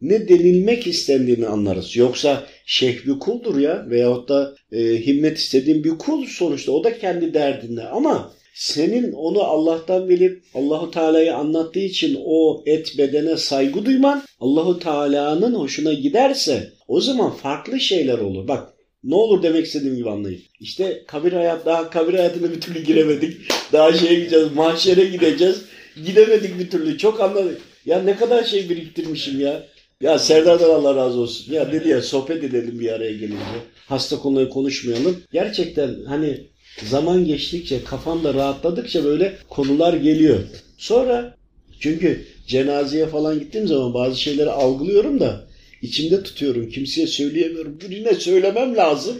ne 0.00 0.28
denilmek 0.28 0.86
istendiğini 0.86 1.46
anlarız. 1.46 1.96
Yoksa 1.96 2.46
şeyh 2.66 3.06
bir 3.06 3.18
kuldur 3.18 3.58
ya 3.58 3.86
veyahut 3.90 4.28
da 4.28 4.54
e, 4.72 5.06
himmet 5.06 5.38
istediğin 5.38 5.84
bir 5.84 5.98
kul 5.98 6.26
sonuçta 6.26 6.72
o 6.72 6.84
da 6.84 6.98
kendi 6.98 7.34
derdinde 7.34 7.82
ama 7.82 8.32
senin 8.54 9.12
onu 9.12 9.42
Allah'tan 9.42 10.08
bilip 10.08 10.42
Allahu 10.54 10.90
Teala'yı 10.90 11.36
anlattığı 11.36 11.80
için 11.80 12.18
o 12.24 12.62
et 12.66 12.98
bedene 12.98 13.36
saygı 13.36 13.84
duyman 13.84 14.22
Allahu 14.40 14.78
Teala'nın 14.78 15.54
hoşuna 15.54 15.92
giderse 15.92 16.72
o 16.88 17.00
zaman 17.00 17.30
farklı 17.30 17.80
şeyler 17.80 18.18
olur. 18.18 18.48
Bak 18.48 18.74
ne 19.04 19.14
olur 19.14 19.42
demek 19.42 19.66
istediğim 19.66 19.96
gibi 19.96 20.10
anlayın. 20.10 20.40
İşte 20.60 21.04
kabir 21.06 21.32
hayat 21.32 21.66
daha 21.66 21.90
kabir 21.90 22.14
hayatına 22.14 22.50
bir 22.52 22.60
türlü 22.60 22.84
giremedik. 22.84 23.36
Daha 23.72 23.92
şeye 23.92 24.14
gideceğiz, 24.14 24.52
mahşere 24.54 25.04
gideceğiz. 25.04 25.64
Gidemedik 25.96 26.58
bir 26.58 26.70
türlü. 26.70 26.98
Çok 26.98 27.20
anladık. 27.20 27.60
Ya 27.86 28.02
ne 28.02 28.16
kadar 28.16 28.44
şey 28.44 28.68
biriktirmişim 28.70 29.40
ya. 29.40 29.66
Ya 30.00 30.18
Serdar'dan 30.18 30.70
Allah 30.70 30.96
razı 30.96 31.18
olsun. 31.18 31.52
Ya 31.52 31.72
dedi 31.72 31.88
ya 31.88 32.02
sohbet 32.02 32.44
edelim 32.44 32.80
bir 32.80 32.92
araya 32.92 33.12
gelince. 33.12 33.60
Hasta 33.86 34.18
konuyu 34.18 34.50
konuşmayalım. 34.50 35.22
Gerçekten 35.32 35.96
hani 36.06 36.40
zaman 36.84 37.24
geçtikçe 37.24 37.84
kafamda 37.84 38.34
rahatladıkça 38.34 39.04
böyle 39.04 39.36
konular 39.48 39.94
geliyor. 39.94 40.38
Sonra 40.78 41.36
çünkü 41.80 42.26
cenazeye 42.46 43.06
falan 43.06 43.38
gittiğim 43.38 43.68
zaman 43.68 43.94
bazı 43.94 44.20
şeyleri 44.20 44.50
algılıyorum 44.50 45.20
da 45.20 45.46
içimde 45.82 46.22
tutuyorum. 46.22 46.68
Kimseye 46.68 47.06
söyleyemiyorum. 47.06 47.80
Birine 47.80 48.14
söylemem 48.14 48.76
lazım. 48.76 49.16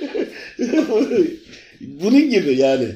Bunun 1.80 2.30
gibi 2.30 2.56
yani. 2.56 2.88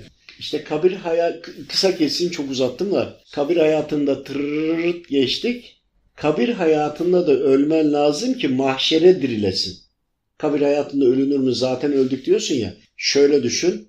İşte 0.43 0.65
kabir 0.65 0.93
hayat 0.93 1.49
kısa 1.69 1.97
keseyim 1.97 2.33
çok 2.33 2.51
uzattım 2.51 2.93
da 2.93 3.21
kabir 3.33 3.57
hayatında 3.57 4.25
tırırt 4.25 5.09
geçtik. 5.09 5.83
Kabir 6.17 6.49
hayatında 6.49 7.27
da 7.27 7.33
ölmen 7.33 7.93
lazım 7.93 8.35
ki 8.35 8.49
mahşere 8.49 9.23
dirilesin. 9.23 9.79
Kabir 10.39 10.61
hayatında 10.61 11.05
ölünür 11.05 11.39
mü 11.39 11.55
zaten 11.55 11.93
öldük 11.93 12.27
diyorsun 12.27 12.55
ya. 12.55 12.75
Şöyle 12.97 13.43
düşün. 13.43 13.89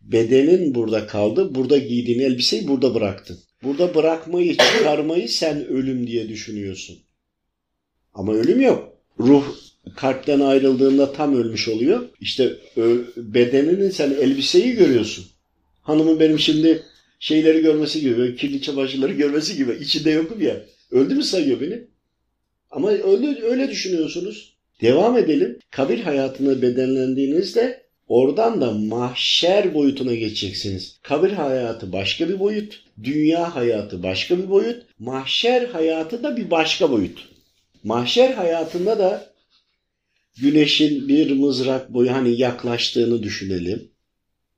Bedenin 0.00 0.74
burada 0.74 1.06
kaldı. 1.06 1.54
Burada 1.54 1.78
giydiğin 1.78 2.20
elbiseyi 2.20 2.68
burada 2.68 2.94
bıraktın. 2.94 3.38
Burada 3.62 3.94
bırakmayı, 3.94 4.56
çıkarmayı 4.56 5.28
sen 5.28 5.66
ölüm 5.66 6.06
diye 6.06 6.28
düşünüyorsun. 6.28 6.98
Ama 8.14 8.32
ölüm 8.32 8.60
yok. 8.60 8.92
Ruh 9.20 9.44
kalpten 9.96 10.40
ayrıldığında 10.40 11.12
tam 11.12 11.34
ölmüş 11.36 11.68
oluyor. 11.68 12.08
İşte 12.20 12.56
bedeninin 13.16 13.90
sen 13.90 14.10
elbiseyi 14.10 14.72
görüyorsun. 14.72 15.33
Hanımın 15.84 16.20
benim 16.20 16.38
şimdi 16.38 16.82
şeyleri 17.20 17.62
görmesi 17.62 18.00
gibi, 18.00 18.36
kirli 18.36 18.62
çamaşırları 18.62 19.12
görmesi 19.12 19.56
gibi. 19.56 19.78
içinde 19.80 20.10
yokum 20.10 20.40
ya. 20.40 20.64
Öldü 20.90 21.14
mü 21.14 21.22
sayıyor 21.22 21.60
beni? 21.60 21.82
Ama 22.70 22.90
öyle, 22.90 23.42
öyle 23.42 23.70
düşünüyorsunuz. 23.70 24.54
Devam 24.80 25.18
edelim. 25.18 25.58
Kabir 25.70 26.00
hayatına 26.00 26.62
bedenlendiğinizde 26.62 27.82
oradan 28.08 28.60
da 28.60 28.70
mahşer 28.70 29.74
boyutuna 29.74 30.14
geçeceksiniz. 30.14 30.98
Kabir 31.02 31.30
hayatı 31.30 31.92
başka 31.92 32.28
bir 32.28 32.40
boyut, 32.40 32.80
dünya 33.04 33.56
hayatı 33.56 34.02
başka 34.02 34.38
bir 34.38 34.50
boyut, 34.50 34.82
mahşer 34.98 35.68
hayatı 35.68 36.22
da 36.22 36.36
bir 36.36 36.50
başka 36.50 36.90
boyut. 36.90 37.28
Mahşer 37.84 38.30
hayatında 38.30 38.98
da 38.98 39.32
güneşin 40.40 41.08
bir 41.08 41.30
mızrak 41.30 41.94
boyu 41.94 42.12
hani 42.12 42.40
yaklaştığını 42.40 43.22
düşünelim. 43.22 43.93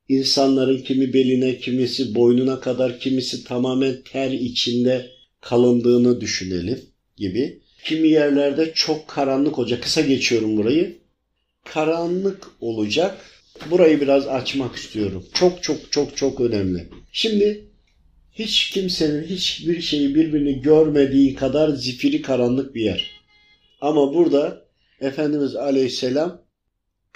İnsanların 0.08 0.78
kimi 0.78 1.12
beline, 1.12 1.58
kimisi 1.58 2.14
boynuna 2.14 2.60
kadar, 2.60 3.00
kimisi 3.00 3.44
tamamen 3.44 4.02
ter 4.12 4.30
içinde 4.30 5.10
kalındığını 5.40 6.20
düşünelim 6.20 6.80
gibi. 7.16 7.60
Kimi 7.84 8.08
yerlerde 8.08 8.72
çok 8.74 9.08
karanlık 9.08 9.58
olacak. 9.58 9.82
Kısa 9.82 10.00
geçiyorum 10.00 10.56
burayı. 10.56 10.96
Karanlık 11.64 12.50
olacak. 12.60 13.20
Burayı 13.70 14.00
biraz 14.00 14.26
açmak 14.26 14.76
istiyorum. 14.76 15.24
Çok 15.34 15.62
çok 15.62 15.92
çok 15.92 16.16
çok 16.16 16.40
önemli. 16.40 16.88
Şimdi 17.12 17.64
hiç 18.32 18.70
kimsenin 18.70 19.22
hiçbir 19.22 19.80
şeyi 19.80 20.14
birbirini 20.14 20.60
görmediği 20.60 21.34
kadar 21.34 21.68
zifiri 21.68 22.22
karanlık 22.22 22.74
bir 22.74 22.82
yer. 22.82 23.10
Ama 23.80 24.14
burada 24.14 24.66
Efendimiz 25.00 25.56
Aleyhisselam 25.56 26.45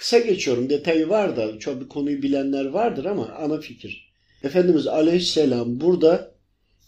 kısa 0.00 0.18
geçiyorum 0.18 0.70
detayı 0.70 1.08
var 1.08 1.36
da 1.36 1.58
çok 1.58 1.80
bir 1.80 1.88
konuyu 1.88 2.22
bilenler 2.22 2.64
vardır 2.64 3.04
ama 3.04 3.28
ana 3.28 3.60
fikir. 3.60 4.12
Efendimiz 4.42 4.86
Aleyhisselam 4.86 5.80
burada 5.80 6.34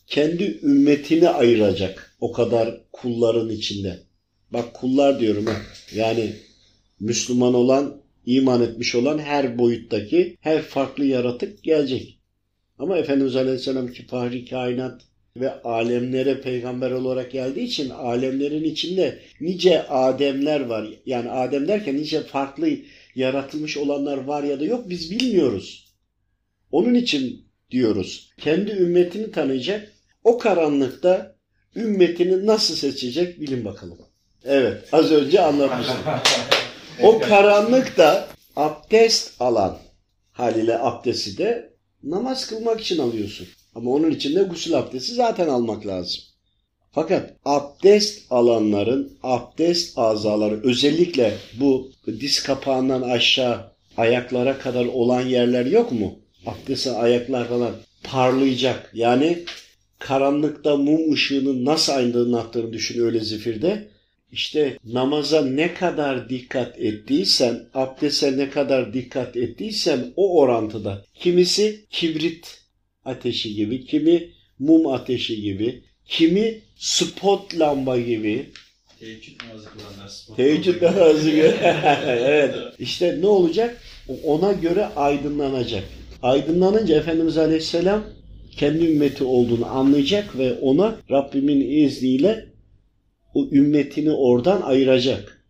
kendi 0.06 0.60
ümmetini 0.62 1.28
ayıracak 1.28 2.16
o 2.20 2.32
kadar 2.32 2.80
kulların 2.92 3.48
içinde. 3.50 3.98
Bak 4.50 4.74
kullar 4.74 5.20
diyorum 5.20 5.46
ha. 5.46 5.56
Yani 5.94 6.32
Müslüman 7.00 7.54
olan, 7.54 8.00
iman 8.26 8.62
etmiş 8.62 8.94
olan 8.94 9.18
her 9.18 9.58
boyuttaki 9.58 10.36
her 10.40 10.62
farklı 10.62 11.04
yaratık 11.04 11.62
gelecek. 11.62 12.18
Ama 12.78 12.98
Efendimiz 12.98 13.36
Aleyhisselam 13.36 13.88
ki 13.88 14.06
fahri 14.06 14.44
kainat 14.44 15.02
ve 15.36 15.62
alemlere 15.62 16.40
peygamber 16.40 16.90
olarak 16.90 17.32
geldiği 17.32 17.64
için 17.64 17.90
alemlerin 17.90 18.64
içinde 18.64 19.18
nice 19.40 19.88
Ademler 19.88 20.60
var. 20.60 20.86
Yani 21.06 21.30
Adem 21.30 21.68
derken 21.68 21.96
nice 21.96 22.22
farklı 22.22 22.68
yaratılmış 23.14 23.76
olanlar 23.76 24.18
var 24.18 24.42
ya 24.42 24.60
da 24.60 24.64
yok 24.64 24.88
biz 24.88 25.10
bilmiyoruz. 25.10 25.94
Onun 26.70 26.94
için 26.94 27.48
diyoruz. 27.70 28.30
Kendi 28.38 28.70
ümmetini 28.70 29.30
tanıyacak. 29.30 29.92
O 30.24 30.38
karanlıkta 30.38 31.36
ümmetini 31.76 32.46
nasıl 32.46 32.74
seçecek 32.74 33.40
bilin 33.40 33.64
bakalım. 33.64 33.98
Evet 34.44 34.88
az 34.92 35.12
önce 35.12 35.40
anlatmıştım. 35.40 35.96
o 37.02 37.18
karanlıkta 37.18 38.28
abdest 38.56 39.40
alan 39.40 39.78
haliyle 40.32 40.78
abdesti 40.78 41.38
de 41.38 41.72
namaz 42.02 42.46
kılmak 42.46 42.80
için 42.80 42.98
alıyorsun. 42.98 43.46
Ama 43.74 43.90
onun 43.90 44.10
için 44.10 44.36
de 44.36 44.42
gusül 44.42 44.78
abdesti 44.78 45.14
zaten 45.14 45.48
almak 45.48 45.86
lazım. 45.86 46.22
Fakat 46.94 47.36
abdest 47.44 48.32
alanların 48.32 49.18
abdest 49.22 49.98
azaları 49.98 50.60
özellikle 50.62 51.34
bu 51.60 51.90
diz 52.06 52.42
kapağından 52.42 53.02
aşağı 53.02 53.72
ayaklara 53.96 54.58
kadar 54.58 54.84
olan 54.84 55.20
yerler 55.20 55.66
yok 55.66 55.92
mu? 55.92 56.18
Abdestin 56.46 56.94
ayaklar 56.94 57.48
falan 57.48 57.74
parlayacak. 58.04 58.90
Yani 58.94 59.38
karanlıkta 59.98 60.76
mum 60.76 61.12
ışığının 61.12 61.64
nasıl 61.64 61.92
aydınlattığını 61.92 62.72
düşün 62.72 63.04
öyle 63.04 63.20
zifirde. 63.20 63.88
İşte 64.32 64.78
namaza 64.84 65.44
ne 65.44 65.74
kadar 65.74 66.28
dikkat 66.28 66.78
ettiysen, 66.78 67.68
abdeste 67.74 68.38
ne 68.38 68.50
kadar 68.50 68.94
dikkat 68.94 69.36
ettiysen 69.36 70.12
o 70.16 70.40
orantıda. 70.40 71.04
Kimisi 71.14 71.84
kibrit 71.90 72.58
ateşi 73.04 73.54
gibi, 73.54 73.84
kimi 73.84 74.30
mum 74.58 74.86
ateşi 74.86 75.42
gibi, 75.42 75.82
kimi 76.06 76.60
spot 76.76 77.58
lamba 77.58 77.98
gibi. 77.98 78.50
Teheccüd 79.00 79.40
namazı 79.42 79.68
kılanlar 79.70 80.08
spot 80.08 80.36
Teheccüd 80.36 80.82
namazı 80.82 81.30
gibi. 81.30 81.40
evet. 82.06 82.54
İşte 82.78 83.18
ne 83.20 83.26
olacak? 83.26 83.82
Ona 84.24 84.52
göre 84.52 84.86
aydınlanacak. 84.86 85.84
Aydınlanınca 86.22 86.96
Efendimiz 86.96 87.38
Aleyhisselam 87.38 88.04
kendi 88.56 88.84
ümmeti 88.86 89.24
olduğunu 89.24 89.66
anlayacak 89.66 90.38
ve 90.38 90.52
ona 90.54 90.96
Rabbimin 91.10 91.84
izniyle 91.84 92.46
o 93.34 93.48
ümmetini 93.52 94.10
oradan 94.10 94.62
ayıracak. 94.62 95.44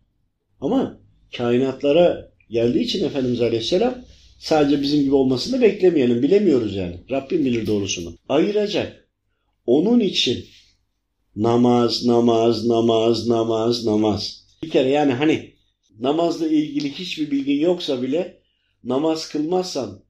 Ama 0.61 0.99
kainatlara 1.37 2.31
geldiği 2.49 2.81
için 2.81 3.05
Efendimiz 3.05 3.41
Aleyhisselam 3.41 3.95
sadece 4.39 4.81
bizim 4.81 5.03
gibi 5.03 5.15
olmasını 5.15 5.61
beklemeyelim. 5.61 6.23
Bilemiyoruz 6.23 6.75
yani. 6.75 6.95
Rabbim 7.11 7.45
bilir 7.45 7.67
doğrusunu. 7.67 8.17
Ayıracak. 8.29 9.02
Onun 9.65 9.99
için 9.99 10.45
namaz, 11.35 12.05
namaz, 12.05 12.67
namaz, 12.67 13.27
namaz, 13.27 13.85
namaz. 13.85 14.45
Bir 14.63 14.69
kere 14.69 14.89
yani 14.89 15.13
hani 15.13 15.53
namazla 15.99 16.47
ilgili 16.47 16.91
hiçbir 16.91 17.31
bilgin 17.31 17.59
yoksa 17.59 18.01
bile 18.01 18.41
namaz 18.83 19.29
kılmazsan 19.29 20.03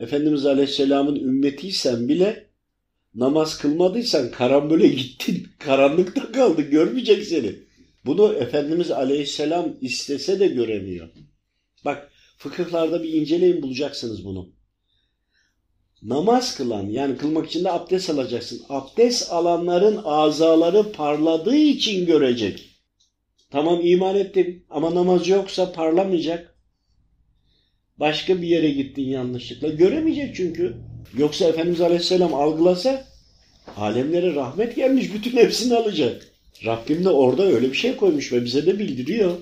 Efendimiz 0.00 0.46
Aleyhisselam'ın 0.46 1.16
ümmetiysen 1.16 2.08
bile 2.08 2.48
namaz 3.14 3.58
kılmadıysan 3.58 4.30
karambole 4.30 4.88
gittin. 4.88 5.48
Karanlıkta 5.58 6.32
kaldın. 6.32 6.70
Görmeyecek 6.70 7.24
seni. 7.24 7.54
Bunu 8.06 8.32
Efendimiz 8.32 8.90
Aleyhisselam 8.90 9.76
istese 9.80 10.40
de 10.40 10.46
göremiyor. 10.46 11.08
Bak 11.84 12.10
fıkıhlarda 12.38 13.02
bir 13.02 13.12
inceleyin 13.12 13.62
bulacaksınız 13.62 14.24
bunu. 14.24 14.52
Namaz 16.02 16.56
kılan 16.56 16.88
yani 16.88 17.16
kılmak 17.16 17.46
için 17.46 17.64
de 17.64 17.72
abdest 17.72 18.10
alacaksın. 18.10 18.62
Abdest 18.68 19.32
alanların 19.32 20.00
azaları 20.04 20.92
parladığı 20.92 21.56
için 21.56 22.06
görecek. 22.06 22.68
Tamam 23.50 23.80
iman 23.82 24.16
ettin 24.16 24.66
ama 24.70 24.94
namaz 24.94 25.28
yoksa 25.28 25.72
parlamayacak. 25.72 26.54
Başka 27.96 28.42
bir 28.42 28.48
yere 28.48 28.70
gittin 28.70 29.02
yanlışlıkla. 29.02 29.68
Göremeyecek 29.68 30.36
çünkü. 30.36 30.76
Yoksa 31.16 31.44
Efendimiz 31.44 31.80
Aleyhisselam 31.80 32.34
algılasa 32.34 33.04
alemlere 33.76 34.34
rahmet 34.34 34.76
gelmiş 34.76 35.14
bütün 35.14 35.36
hepsini 35.36 35.74
alacak. 35.74 36.26
Rabbim 36.64 37.04
de 37.04 37.08
orada 37.08 37.42
öyle 37.42 37.70
bir 37.70 37.76
şey 37.76 37.96
koymuş 37.96 38.32
ve 38.32 38.44
bize 38.44 38.66
de 38.66 38.78
bildiriyor. 38.78 39.38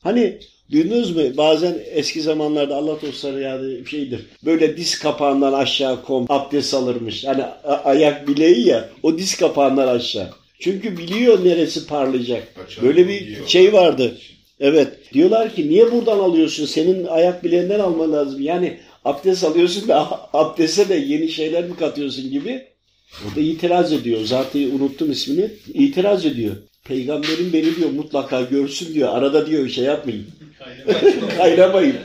Hani 0.00 0.38
duydunuz 0.70 1.16
mu 1.16 1.22
bazen 1.36 1.78
eski 1.92 2.22
zamanlarda 2.22 2.76
Allah 2.76 3.02
dostları 3.02 3.40
yani 3.40 3.86
şeydir. 3.86 4.20
Böyle 4.44 4.76
diz 4.76 4.98
kapağından 4.98 5.52
aşağı 5.52 6.04
kom 6.04 6.26
abdest 6.28 6.74
alırmış. 6.74 7.24
Hani 7.24 7.44
ayak 7.84 8.28
bileği 8.28 8.66
ya 8.66 8.88
o 9.02 9.18
diz 9.18 9.36
kapağından 9.36 9.88
aşağı. 9.88 10.30
Çünkü 10.60 10.98
biliyor 10.98 11.44
neresi 11.44 11.86
parlayacak. 11.86 12.48
Böyle 12.82 13.08
bir 13.08 13.46
şey 13.46 13.72
vardı. 13.72 14.18
Evet. 14.60 14.88
Diyorlar 15.12 15.54
ki 15.54 15.68
niye 15.68 15.92
buradan 15.92 16.18
alıyorsun? 16.18 16.66
Senin 16.66 17.06
ayak 17.06 17.44
bileğinden 17.44 17.80
alman 17.80 18.12
lazım. 18.12 18.42
Yani 18.42 18.78
abdest 19.04 19.44
alıyorsun 19.44 19.88
da 19.88 20.28
abdeste 20.32 20.88
de 20.88 20.94
yeni 20.94 21.28
şeyler 21.28 21.64
mi 21.64 21.76
katıyorsun 21.76 22.30
gibi. 22.30 22.64
O 23.24 23.36
da 23.36 23.40
itiraz 23.40 23.92
ediyor. 23.92 24.20
Zaten 24.24 24.70
unuttum 24.70 25.10
ismini. 25.10 25.50
İtiraz 25.74 26.26
ediyor. 26.26 26.56
Peygamberim 26.84 27.52
beni 27.52 27.76
diyor 27.76 27.90
mutlaka 27.90 28.42
görsün 28.42 28.94
diyor. 28.94 29.08
Arada 29.08 29.46
diyor 29.46 29.68
şey 29.68 29.84
yapmayın. 29.84 30.26
Kaynamayın. 31.36 31.96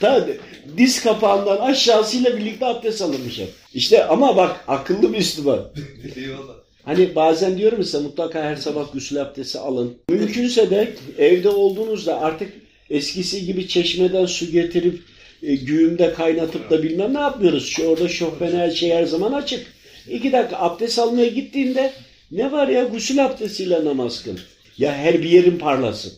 Tabii 0.00 0.38
diz 0.76 1.02
kapağından 1.02 1.56
aşağısıyla 1.56 2.38
birlikte 2.38 2.66
abdest 2.66 3.02
alınmış 3.02 3.38
hep. 3.38 3.48
İşte 3.74 4.04
ama 4.04 4.36
bak 4.36 4.64
akıllı 4.68 5.08
Müslüman. 5.08 5.68
Eyvallah. 6.16 6.54
Hani 6.84 7.14
bazen 7.14 7.58
diyorum 7.58 7.84
size 7.84 7.98
mutlaka 7.98 8.42
her 8.42 8.56
sabah 8.56 8.92
gusül 8.92 9.22
abdesti 9.22 9.58
alın. 9.58 9.94
Mümkünse 10.08 10.70
de 10.70 10.94
evde 11.18 11.48
olduğunuzda 11.48 12.20
artık 12.20 12.52
eskisi 12.90 13.46
gibi 13.46 13.68
çeşmeden 13.68 14.26
su 14.26 14.50
getirip 14.50 15.00
e, 15.42 15.54
güğümde 15.54 16.14
kaynatıp 16.14 16.70
da 16.70 16.82
bilmem 16.82 17.14
ne 17.14 17.18
yapmıyoruz. 17.18 17.68
Şu 17.68 17.86
orada 17.86 18.08
şofbene 18.08 18.70
şey 18.70 18.90
her 18.90 19.04
zaman 19.04 19.32
açık. 19.32 19.66
İki 20.10 20.32
dakika 20.32 20.58
abdest 20.58 20.98
almaya 20.98 21.26
gittiğinde 21.26 21.92
ne 22.32 22.52
var 22.52 22.68
ya 22.68 22.84
gusül 22.84 23.24
abdestiyle 23.24 23.84
namaz 23.84 24.24
kıl. 24.24 24.36
Ya 24.78 24.94
her 24.94 25.22
bir 25.22 25.30
yerin 25.30 25.58
parlasın. 25.58 26.12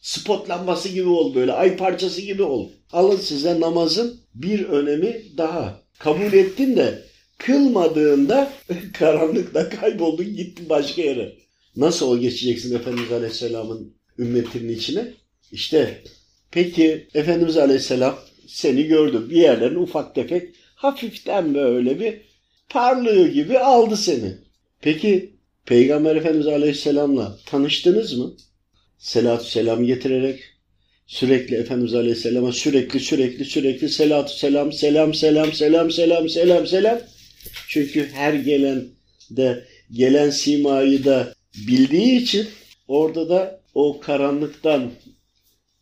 Spot 0.00 0.48
lambası 0.48 0.88
gibi 0.88 1.08
ol 1.08 1.34
böyle 1.34 1.52
ay 1.52 1.76
parçası 1.76 2.20
gibi 2.20 2.42
ol. 2.42 2.70
Alın 2.92 3.16
size 3.16 3.60
namazın 3.60 4.20
bir 4.34 4.64
önemi 4.64 5.22
daha. 5.36 5.82
Kabul 5.98 6.32
ettin 6.32 6.76
de 6.76 7.04
kılmadığında 7.38 8.52
karanlıkta 8.98 9.68
kayboldun 9.68 10.36
gittin 10.36 10.68
başka 10.68 11.02
yere. 11.02 11.36
Nasıl 11.76 12.10
o 12.10 12.18
geçeceksin 12.18 12.74
Efendimiz 12.74 13.12
Aleyhisselam'ın 13.12 13.94
ümmetinin 14.18 14.72
içine? 14.72 15.14
İşte 15.52 16.02
peki 16.50 17.08
Efendimiz 17.14 17.56
Aleyhisselam 17.56 18.18
seni 18.46 18.84
gördü. 18.84 19.30
Bir 19.30 19.36
yerlerin 19.36 19.82
ufak 19.82 20.14
tefek 20.14 20.54
hafiften 20.74 21.54
böyle 21.54 22.00
bir 22.00 22.20
parlıyor 22.68 23.26
gibi 23.26 23.58
aldı 23.58 23.96
seni. 23.96 24.34
Peki 24.80 25.38
Peygamber 25.66 26.16
Efendimiz 26.16 26.46
Aleyhisselam'la 26.46 27.38
tanıştınız 27.46 28.18
mı? 28.18 28.36
Selatü 28.98 29.44
selam 29.44 29.84
getirerek 29.84 30.40
sürekli 31.06 31.56
Efendimiz 31.56 31.94
Aleyhisselam'a 31.94 32.52
sürekli 32.52 33.00
sürekli 33.00 33.44
sürekli 33.44 33.88
selatü 33.88 34.32
selam 34.32 34.72
selam 34.72 35.14
selam 35.14 35.52
selam 35.52 35.90
selam 35.92 36.28
selam 36.28 36.66
selam. 36.66 36.98
Çünkü 37.68 38.08
her 38.12 38.32
gelen 38.34 38.84
de 39.30 39.64
gelen 39.92 40.30
simayı 40.30 41.04
da 41.04 41.34
bildiği 41.68 42.22
için 42.22 42.46
orada 42.88 43.28
da 43.28 43.60
o 43.74 44.00
karanlıktan 44.00 44.90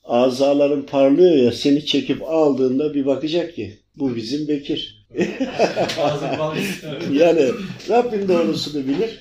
azaların 0.05 0.87
parlıyor 0.87 1.37
ya 1.37 1.53
seni 1.53 1.87
çekip 1.87 2.23
aldığında 2.23 2.95
bir 2.95 3.07
bakacak 3.07 3.55
ki 3.55 3.79
bu 3.97 4.17
bizim 4.17 4.49
Bekir. 4.49 5.07
Yani 7.13 7.51
Rabbim 7.89 8.29
doğrusunu 8.29 8.89
bilir. 8.89 9.21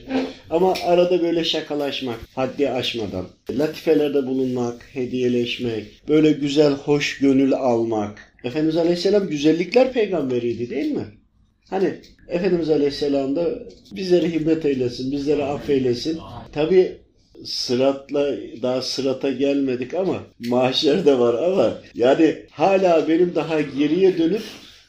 Ama 0.50 0.74
arada 0.86 1.22
böyle 1.22 1.44
şakalaşmak, 1.44 2.20
haddi 2.36 2.70
aşmadan, 2.70 3.26
latifelerde 3.52 4.28
bulunmak, 4.28 4.90
hediyeleşmek, 4.94 5.86
böyle 6.10 6.32
güzel 6.32 6.74
hoş 6.74 7.18
gönül 7.18 7.54
almak. 7.54 8.34
Efendimiz 8.44 8.78
Aleyhisselam 8.78 9.28
güzellikler 9.28 9.94
peygamberiydi 9.94 10.70
değil 10.70 10.92
mi? 10.92 11.06
Hani 11.70 11.94
Efendimiz 12.28 12.70
Aleyhisselam 12.70 13.36
da 13.36 13.50
bizlere 13.92 14.32
himmet 14.32 14.66
eylesin, 14.66 15.12
bizlere 15.12 15.44
affeylesin. 15.44 16.20
Tabi 16.52 16.98
sıratla 17.44 18.36
daha 18.62 18.82
sırata 18.82 19.32
gelmedik 19.32 19.94
ama 19.94 20.24
mahşer 20.40 21.06
de 21.06 21.20
var 21.20 21.34
ama 21.34 21.74
yani 21.96 22.36
hala 22.52 23.08
benim 23.08 23.36
daha 23.36 23.62
geriye 23.62 24.18
dönüp 24.18 24.42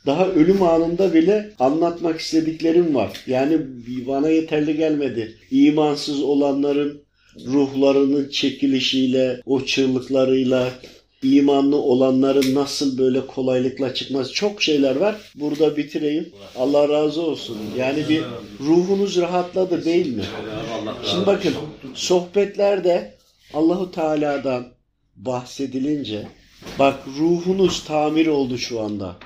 daha 0.06 0.26
ölüm 0.26 0.62
anında 0.62 1.14
bile 1.14 1.52
anlatmak 1.58 2.20
istediklerim 2.20 2.94
var. 2.94 3.10
Yani 3.26 3.58
bana 4.06 4.28
yeterli 4.28 4.76
gelmedi. 4.76 5.34
İmansız 5.50 6.22
olanların 6.22 7.00
ruhlarının 7.46 8.28
çekilişiyle, 8.28 9.40
o 9.46 9.60
çığlıklarıyla, 9.64 10.72
imanlı 11.22 11.76
olanların 11.76 12.54
nasıl 12.54 12.98
böyle 12.98 13.26
kolaylıkla 13.26 13.94
çıkması 13.94 14.32
çok 14.32 14.62
şeyler 14.62 14.96
var. 14.96 15.16
Burada 15.34 15.76
bitireyim. 15.76 16.28
Allah 16.56 16.88
razı 16.88 17.22
olsun. 17.22 17.58
Yani 17.78 18.08
bir 18.08 18.22
ruhunuz 18.60 19.16
rahatladı 19.16 19.84
değil 19.84 20.16
mi? 20.16 20.24
Şimdi 21.10 21.26
bakın 21.26 21.52
sohbetlerde 21.94 23.14
Allahu 23.54 23.90
Teala'dan 23.90 24.66
bahsedilince 25.16 26.26
bak 26.78 26.94
ruhunuz 27.18 27.84
tamir 27.84 28.26
oldu 28.26 28.58
şu 28.58 28.80
anda. 28.80 29.16